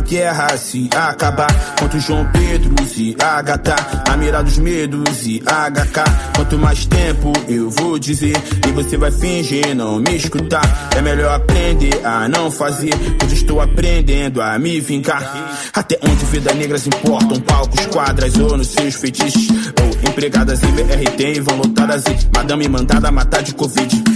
guerra 0.07 0.57
se 0.57 0.88
acabar? 0.94 1.52
Quanto 1.78 2.00
João 2.00 2.26
Pedro 2.32 2.76
e 2.96 3.14
Agatha, 3.20 3.76
a 4.09 4.16
mira 4.16 4.42
dos 4.42 4.57
medos 4.57 5.26
e 5.26 5.40
HK. 5.40 6.34
Quanto 6.34 6.59
mais 6.59 6.86
tempo 6.86 7.32
eu 7.46 7.68
vou 7.68 7.98
dizer 7.98 8.34
e 8.66 8.72
você 8.72 8.96
vai 8.96 9.11
fingir 9.11 9.74
não 9.74 9.98
me 9.98 10.16
escutar. 10.16 10.62
É 10.96 11.02
melhor 11.02 11.34
aprender 11.34 12.00
a 12.04 12.26
não 12.26 12.50
fazer, 12.50 12.94
pois 13.18 13.32
estou 13.32 13.61
aprendendo 13.61 14.40
a 14.40 14.59
me 14.59 14.80
vingar. 14.80 15.70
Até 15.74 15.98
onde 16.02 16.24
vidas 16.26 16.57
negras 16.57 16.86
importam, 16.86 17.38
palcos, 17.40 17.84
quadras 17.86 18.34
ou 18.38 18.57
nos 18.57 18.68
seus 18.68 18.94
feitiços. 18.94 19.48
Ou 19.82 20.11
empregadas 20.11 20.62
em 20.62 20.72
BRT 20.72 21.40
vão 21.42 21.59
lotadas 21.59 22.04
e 22.07 22.36
madame 22.36 22.68
mandada 22.68 23.11
matar 23.11 23.42
de 23.42 23.52
Covid. 23.52 24.16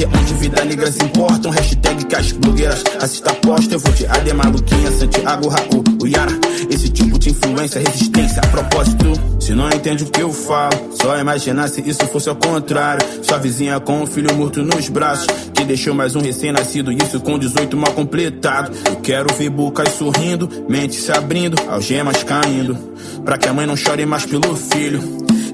Até 0.00 0.18
onde 0.18 0.34
vida 0.36 0.64
negras 0.64 0.96
importam, 0.96 1.50
hashtag 1.50 2.06
que 2.06 2.16
as 2.16 2.32
blogueiras 2.32 2.82
assista 3.02 3.34
posta. 3.34 3.74
Eu 3.74 3.78
vou 3.80 3.92
de 3.92 4.06
Ade 4.06 4.32
Maluquinha, 4.32 4.90
Santiago, 4.92 5.48
Raul, 5.48 5.84
o 6.02 6.06
Yara. 6.06 6.32
Esse 6.70 6.88
tipo 6.88 7.18
de 7.18 7.28
influência, 7.28 7.82
resistência, 7.82 8.40
a 8.42 8.46
propósito. 8.46 9.12
Se 9.38 9.52
não 9.52 9.68
entende 9.68 10.04
o 10.04 10.06
que 10.06 10.22
eu 10.22 10.32
falo, 10.32 10.72
só 10.98 11.18
imaginar 11.18 11.68
se 11.68 11.86
isso 11.86 12.06
fosse 12.06 12.30
ao 12.30 12.36
contrário. 12.36 13.06
Sua 13.22 13.36
vizinha 13.36 13.78
com 13.78 14.00
um 14.00 14.06
filho 14.06 14.34
morto 14.34 14.62
nos 14.62 14.88
braços, 14.88 15.26
que 15.52 15.64
deixou 15.64 15.94
mais 15.94 16.16
um 16.16 16.20
recém-nascido, 16.22 16.90
isso 16.90 17.20
com 17.20 17.38
18 17.38 17.76
mal 17.76 17.92
completado. 17.92 18.72
Eu 18.88 18.96
quero 18.96 19.34
ver 19.34 19.50
bocas 19.50 19.92
sorrindo, 19.92 20.48
mente 20.66 20.94
se 20.94 21.12
abrindo, 21.12 21.58
algemas 21.68 22.22
caindo. 22.24 22.74
Pra 23.22 23.36
que 23.36 23.46
a 23.46 23.52
mãe 23.52 23.66
não 23.66 23.76
chore 23.76 24.06
mais 24.06 24.24
pelo 24.24 24.56
filho. 24.56 25.02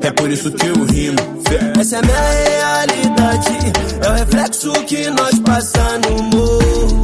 É 0.01 0.12
por 0.12 0.30
isso 0.30 0.53
que 0.53 0.66
eu 0.66 0.84
rimo. 0.84 1.36
Essa 1.78 1.99
é 1.99 2.03
minha 2.03 2.18
realidade, 2.18 3.59
é 4.03 4.09
o 4.09 4.12
reflexo 4.14 4.72
que 4.84 5.09
nós 5.11 5.38
passamos 5.38 6.09
no 6.09 6.22
morro. 6.24 7.01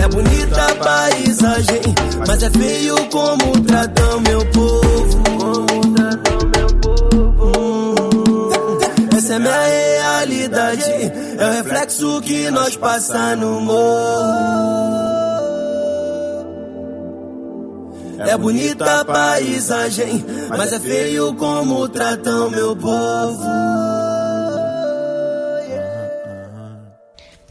É 0.00 0.08
bonita 0.08 0.62
a 0.62 0.74
paisagem, 0.76 1.82
mas 2.26 2.42
é 2.42 2.50
feio 2.50 2.94
como 3.10 3.60
tratam 3.62 4.20
meu 4.20 4.46
povo. 4.46 5.24
Essa 9.16 9.34
é 9.34 9.38
minha 9.40 10.18
realidade, 10.20 10.92
é 11.38 11.44
o 11.44 11.52
reflexo 11.52 12.20
que 12.22 12.50
nós 12.52 12.76
passamos 12.76 13.44
no 13.44 13.60
morro. 13.60 15.43
É 18.26 18.36
bonita 18.36 19.00
a 19.00 19.04
paisagem, 19.04 20.24
mas 20.48 20.72
é 20.72 20.80
feio 20.80 21.34
como 21.34 21.88
tratam 21.88 22.50
meu 22.50 22.74
povo. 22.74 23.44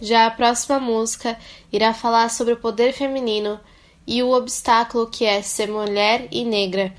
Já 0.02 0.26
a 0.26 0.32
próxima 0.32 0.80
música 0.80 1.38
irá 1.72 1.94
falar 1.94 2.30
sobre 2.30 2.54
o 2.54 2.58
poder 2.58 2.92
feminino 2.92 3.60
e 4.06 4.22
o 4.22 4.32
obstáculo 4.32 5.08
que 5.08 5.26
é 5.26 5.42
ser 5.42 5.70
mulher 5.70 6.28
e 6.32 6.44
negra. 6.44 6.94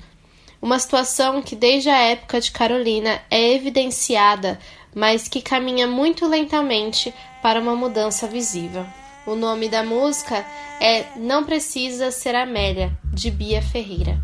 Uma 0.61 0.79
situação 0.79 1.41
que 1.41 1.55
desde 1.55 1.89
a 1.89 1.99
época 1.99 2.41
de 2.41 2.51
Carolina 2.51 3.21
é 3.29 3.53
evidenciada, 3.53 4.57
mas 4.95 5.27
que 5.27 5.41
caminha 5.41 5.85
muito 5.85 6.25
lentamente 6.27 7.13
para 7.41 7.59
uma 7.59 7.75
mudança 7.75 8.25
visível. 8.25 8.85
O 9.25 9.35
nome 9.35 9.67
da 9.67 9.83
música 9.83 10.45
é 10.79 11.17
Não 11.17 11.43
Precisa 11.43 12.11
Ser 12.11 12.35
Amélia, 12.35 12.95
de 13.11 13.31
Bia 13.31 13.61
Ferreira. 13.61 14.21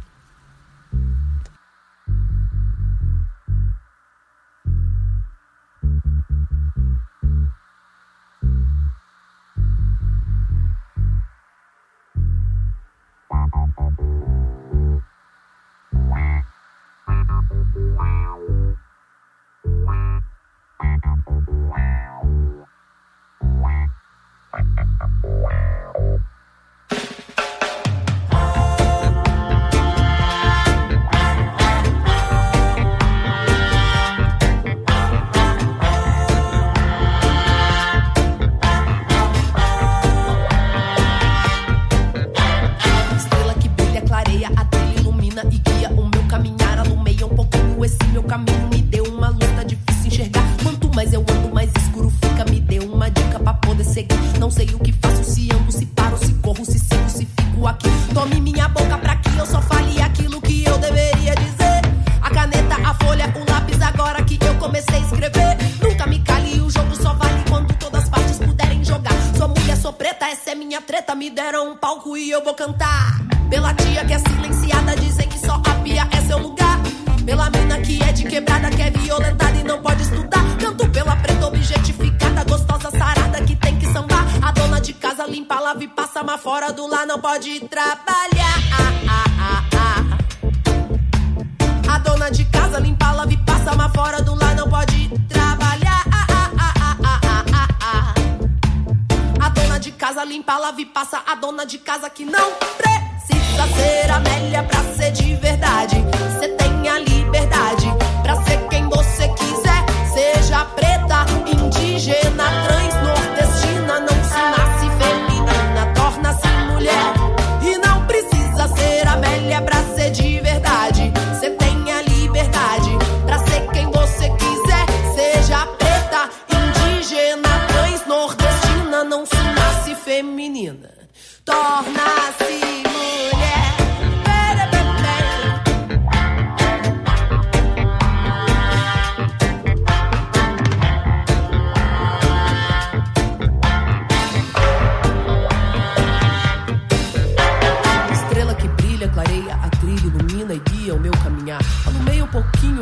Que 102.14 102.26
não 102.26 102.61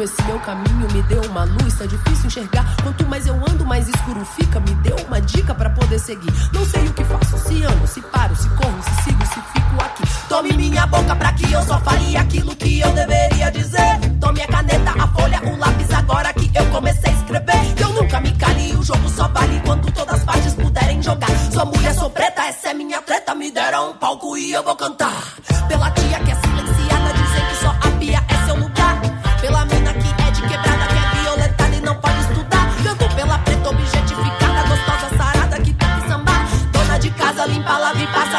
esse 0.10 0.24
meu 0.24 0.40
caminho, 0.40 0.88
me 0.92 1.02
deu 1.04 1.22
uma 1.24 1.44
luz, 1.44 1.74
tá 1.76 1.86
difícil 1.86 2.26
enxergar. 2.26 2.66
Quanto 2.82 3.06
mais 3.08 3.28
eu 3.28 3.36
ando, 3.36 3.66
mais 3.66 3.88
escuro 3.88 4.26
fica. 4.26 4.60
Me 4.60 4.74
deu 4.76 4.96
uma 5.08 5.22
dica 5.22 5.54
pra 5.54 5.70
poder 5.70 6.00
seguir. 6.00 6.34
Não 6.52 6.66
sei 6.66 6.88
o 6.88 6.94
que 6.94 7.04
faço, 7.04 7.38
se 7.38 7.64
ando, 7.64 7.88
se 7.88 8.02
paro, 8.02 8.36
se 8.36 8.50
corro, 8.50 8.80
se 8.82 9.04
sigo, 9.04 9.26
se 9.26 9.42
fico 9.54 9.84
aqui. 9.84 10.04
Tome 10.28 10.54
minha 10.54 10.86
boca 10.88 11.16
pra 11.16 11.32
que 11.34 11.52
eu 11.52 11.62
só 11.64 11.80
fale 11.82 12.18
aquilo 12.18 12.56
que 12.56 12.80
eu 12.80 12.92
deveria 12.94 13.52
dizer. 13.52 14.00
Tome 14.20 14.42
a 14.42 14.48
caneta, 14.48 14.92
a 14.92 15.08
folha, 15.08 15.42
o 15.44 15.58
lápis, 15.58 15.92
agora 15.92 16.34
que 16.34 16.52
eu 16.58 16.66
comecei 16.68 17.12
a 17.12 17.16
escrever. 17.16 17.82
Eu 17.82 17.94
nunca 17.94 18.20
me 18.20 18.32
cale, 18.36 18.76
o 18.76 18.84
jogo 18.84 19.10
só 19.10 19.28
vale 19.28 19.62
quando 19.66 19.92
todas 19.92 20.16
as 20.16 20.24
partes 20.24 20.54
puderem 20.56 21.02
jogar. 21.04 21.30
Sou 21.52 21.66
mulher, 21.66 21.94
sou 21.94 22.10
preta, 22.10 22.42
essa 22.44 22.70
é 22.70 22.74
minha 22.74 23.02
treta. 23.02 23.36
Me 23.36 23.52
deram 23.52 23.92
um 23.92 23.94
palco 23.98 24.36
e 24.38 24.52
eu 24.52 24.64
vou 24.64 24.76
cantar. 24.76 25.24
Pela 25.68 25.92
tia 25.92 26.20
que 26.20 26.32
é 26.32 26.36
silenciada, 26.36 27.19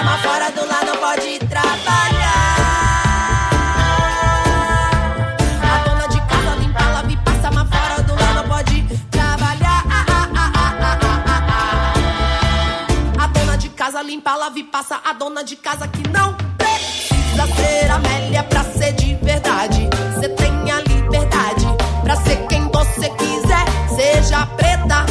mas 0.03 0.21
fora 0.23 0.51
do 0.51 0.67
lar 0.67 0.85
não 0.85 0.97
pode 0.97 1.39
trabalhar. 1.41 2.57
A 5.63 5.79
dona 5.85 6.07
de 6.09 6.21
casa 6.23 6.55
limpa, 6.57 6.83
lava 6.85 7.13
e 7.13 7.17
passa, 7.17 7.51
mas 7.51 7.69
fora 7.69 8.03
do 8.03 8.15
lar 8.15 8.35
não 8.35 8.49
pode 8.49 8.83
trabalhar. 9.11 9.85
Ah, 9.91 10.05
ah, 10.09 10.31
ah. 13.19 13.25
A 13.25 13.27
dona 13.27 13.57
de 13.57 13.69
casa 13.71 14.03
limpa, 14.03 14.35
lava 14.35 14.59
e 14.59 14.65
passa, 14.65 15.01
a 15.05 15.13
dona 15.13 15.45
de 15.45 15.57
casa 15.57 15.87
que 15.89 16.09
não 16.09 16.35
precisa 16.57 17.47
ser 17.57 17.91
Amélia 17.91 18.43
pra 18.45 18.65
ser 18.65 18.93
de 18.93 19.15
verdade. 19.17 19.89
Você 20.15 20.29
tem 20.31 20.71
a 20.71 20.81
liberdade 20.81 21.67
pra 22.03 22.17
ser 22.17 22.47
quem 22.47 22.71
você 22.71 23.09
quiser. 23.11 23.65
Seja 23.95 24.47
preta, 24.47 25.05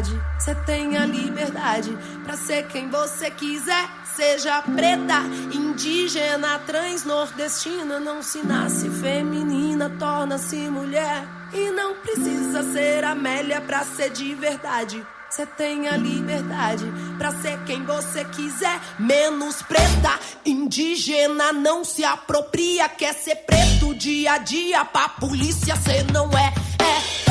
de 0.00 0.10
verdade. 0.12 0.20
Você 0.38 0.54
tem 0.54 0.96
a 0.96 1.06
liberdade 1.06 1.96
pra 2.24 2.36
ser 2.36 2.66
quem 2.68 2.88
você 2.88 3.30
quiser. 3.30 3.88
Seja 4.14 4.62
preta, 4.62 5.20
indígena, 5.52 6.58
trans, 6.60 7.04
nordestina. 7.04 8.00
Não 8.00 8.22
se 8.22 8.46
nasce 8.46 8.88
feminina, 8.88 9.90
torna-se 9.98 10.56
mulher. 10.70 11.26
E 11.52 11.70
não 11.70 11.94
precisa 11.96 12.62
ser 12.72 13.04
Amélia 13.04 13.60
pra 13.60 13.84
ser 13.84 14.10
de 14.10 14.34
verdade. 14.34 15.04
Você 15.28 15.44
tem 15.44 15.88
a 15.88 15.96
liberdade 15.96 16.84
pra 17.18 17.30
ser 17.30 17.58
quem 17.64 17.84
você 17.84 18.24
quiser. 18.24 18.80
Menos 18.98 19.60
preta, 19.62 20.18
indígena, 20.44 21.52
não 21.52 21.84
se 21.84 22.04
apropria. 22.04 22.88
Quer 22.88 23.12
ser 23.12 23.36
preto 23.36 23.94
dia 23.94 24.32
a 24.32 24.38
dia 24.38 24.84
pra 24.84 25.08
polícia, 25.08 25.76
cê 25.76 26.04
não. 26.12 26.30
É. 26.38 26.52
é, 26.82 27.25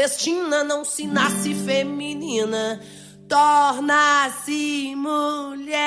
nordestina. 0.00 0.64
Não 0.64 0.84
se 0.84 1.06
nasce 1.06 1.54
feminina 1.54 2.80
torna-se 3.28 4.96
mulher. 4.96 5.78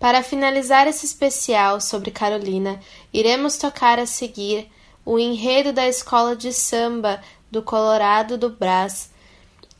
Para 0.00 0.22
finalizar 0.24 0.88
esse 0.88 1.06
especial 1.06 1.80
sobre 1.80 2.10
Carolina, 2.10 2.80
iremos 3.12 3.56
tocar 3.56 4.00
a 4.00 4.06
seguir 4.06 4.68
o 5.04 5.16
enredo 5.18 5.72
da 5.72 5.86
escola 5.86 6.34
de 6.34 6.52
samba 6.52 7.20
do 7.50 7.62
Colorado 7.62 8.36
do 8.36 8.50
Brás, 8.50 9.12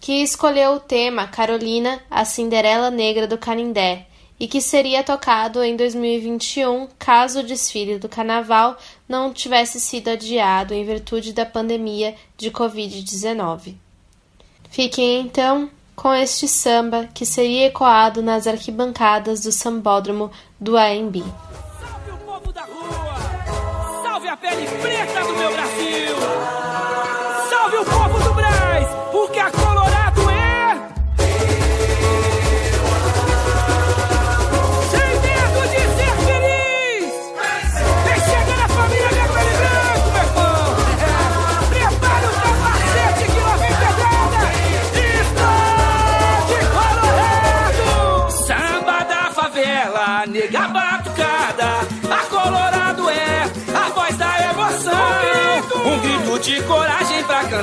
que 0.00 0.22
escolheu 0.22 0.74
o 0.74 0.80
tema 0.80 1.26
Carolina, 1.26 2.00
a 2.08 2.24
Cinderela 2.24 2.88
Negra 2.90 3.26
do 3.26 3.36
Canindé, 3.36 4.07
e 4.38 4.46
que 4.46 4.60
seria 4.60 5.02
tocado 5.02 5.62
em 5.62 5.76
2021 5.76 6.88
caso 6.98 7.40
o 7.40 7.42
desfile 7.42 7.98
do 7.98 8.08
carnaval 8.08 8.76
não 9.08 9.32
tivesse 9.32 9.80
sido 9.80 10.08
adiado 10.08 10.72
em 10.72 10.84
virtude 10.84 11.32
da 11.32 11.44
pandemia 11.44 12.14
de 12.36 12.50
Covid-19. 12.50 13.74
Fiquem 14.70 15.20
então 15.20 15.70
com 15.96 16.14
este 16.14 16.46
samba 16.46 17.08
que 17.12 17.26
seria 17.26 17.66
ecoado 17.66 18.22
nas 18.22 18.46
arquibancadas 18.46 19.40
do 19.40 19.50
sambódromo 19.50 20.30
do 20.60 20.76
AMB. 20.76 21.24
Salve 21.80 22.10
o 22.12 22.18
povo 22.18 22.52
da 22.52 22.62
rua! 22.62 24.02
Salve 24.02 24.28
a 24.28 24.36
pele 24.36 24.66
preta 24.80 25.24
do 25.24 25.36
meu 25.36 25.52
Brasil! 25.52 26.07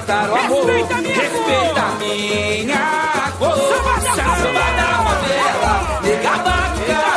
Cantar 0.05 0.29
o 0.29 0.35
amor. 0.35 0.65
Respeita 0.65 0.95
a 0.95 1.95
minha 1.99 3.33
cor. 3.39 3.55
Samba 3.55 4.67
da 4.77 4.89
favela, 5.03 5.99
nega 6.03 6.37
batucada. 6.37 7.14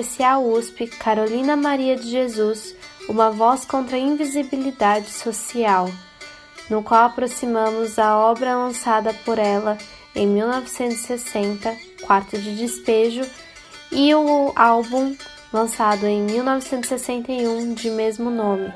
Especial 0.00 0.42
USP 0.42 0.86
Carolina 0.86 1.56
Maria 1.56 1.94
de 1.94 2.08
Jesus, 2.08 2.74
uma 3.08 3.30
voz 3.30 3.66
contra 3.66 3.96
a 3.96 4.00
invisibilidade 4.00 5.10
social, 5.10 5.90
no 6.70 6.82
qual 6.82 7.04
aproximamos 7.04 7.98
a 7.98 8.16
obra 8.16 8.56
lançada 8.56 9.12
por 9.24 9.38
ela 9.38 9.76
em 10.14 10.26
1960, 10.26 11.76
Quarto 12.02 12.38
de 12.38 12.56
Despejo, 12.56 13.28
e 13.92 14.14
o 14.14 14.52
álbum 14.56 15.14
lançado 15.52 16.06
em 16.06 16.22
1961 16.22 17.74
de 17.74 17.90
mesmo 17.90 18.30
nome. 18.30 18.72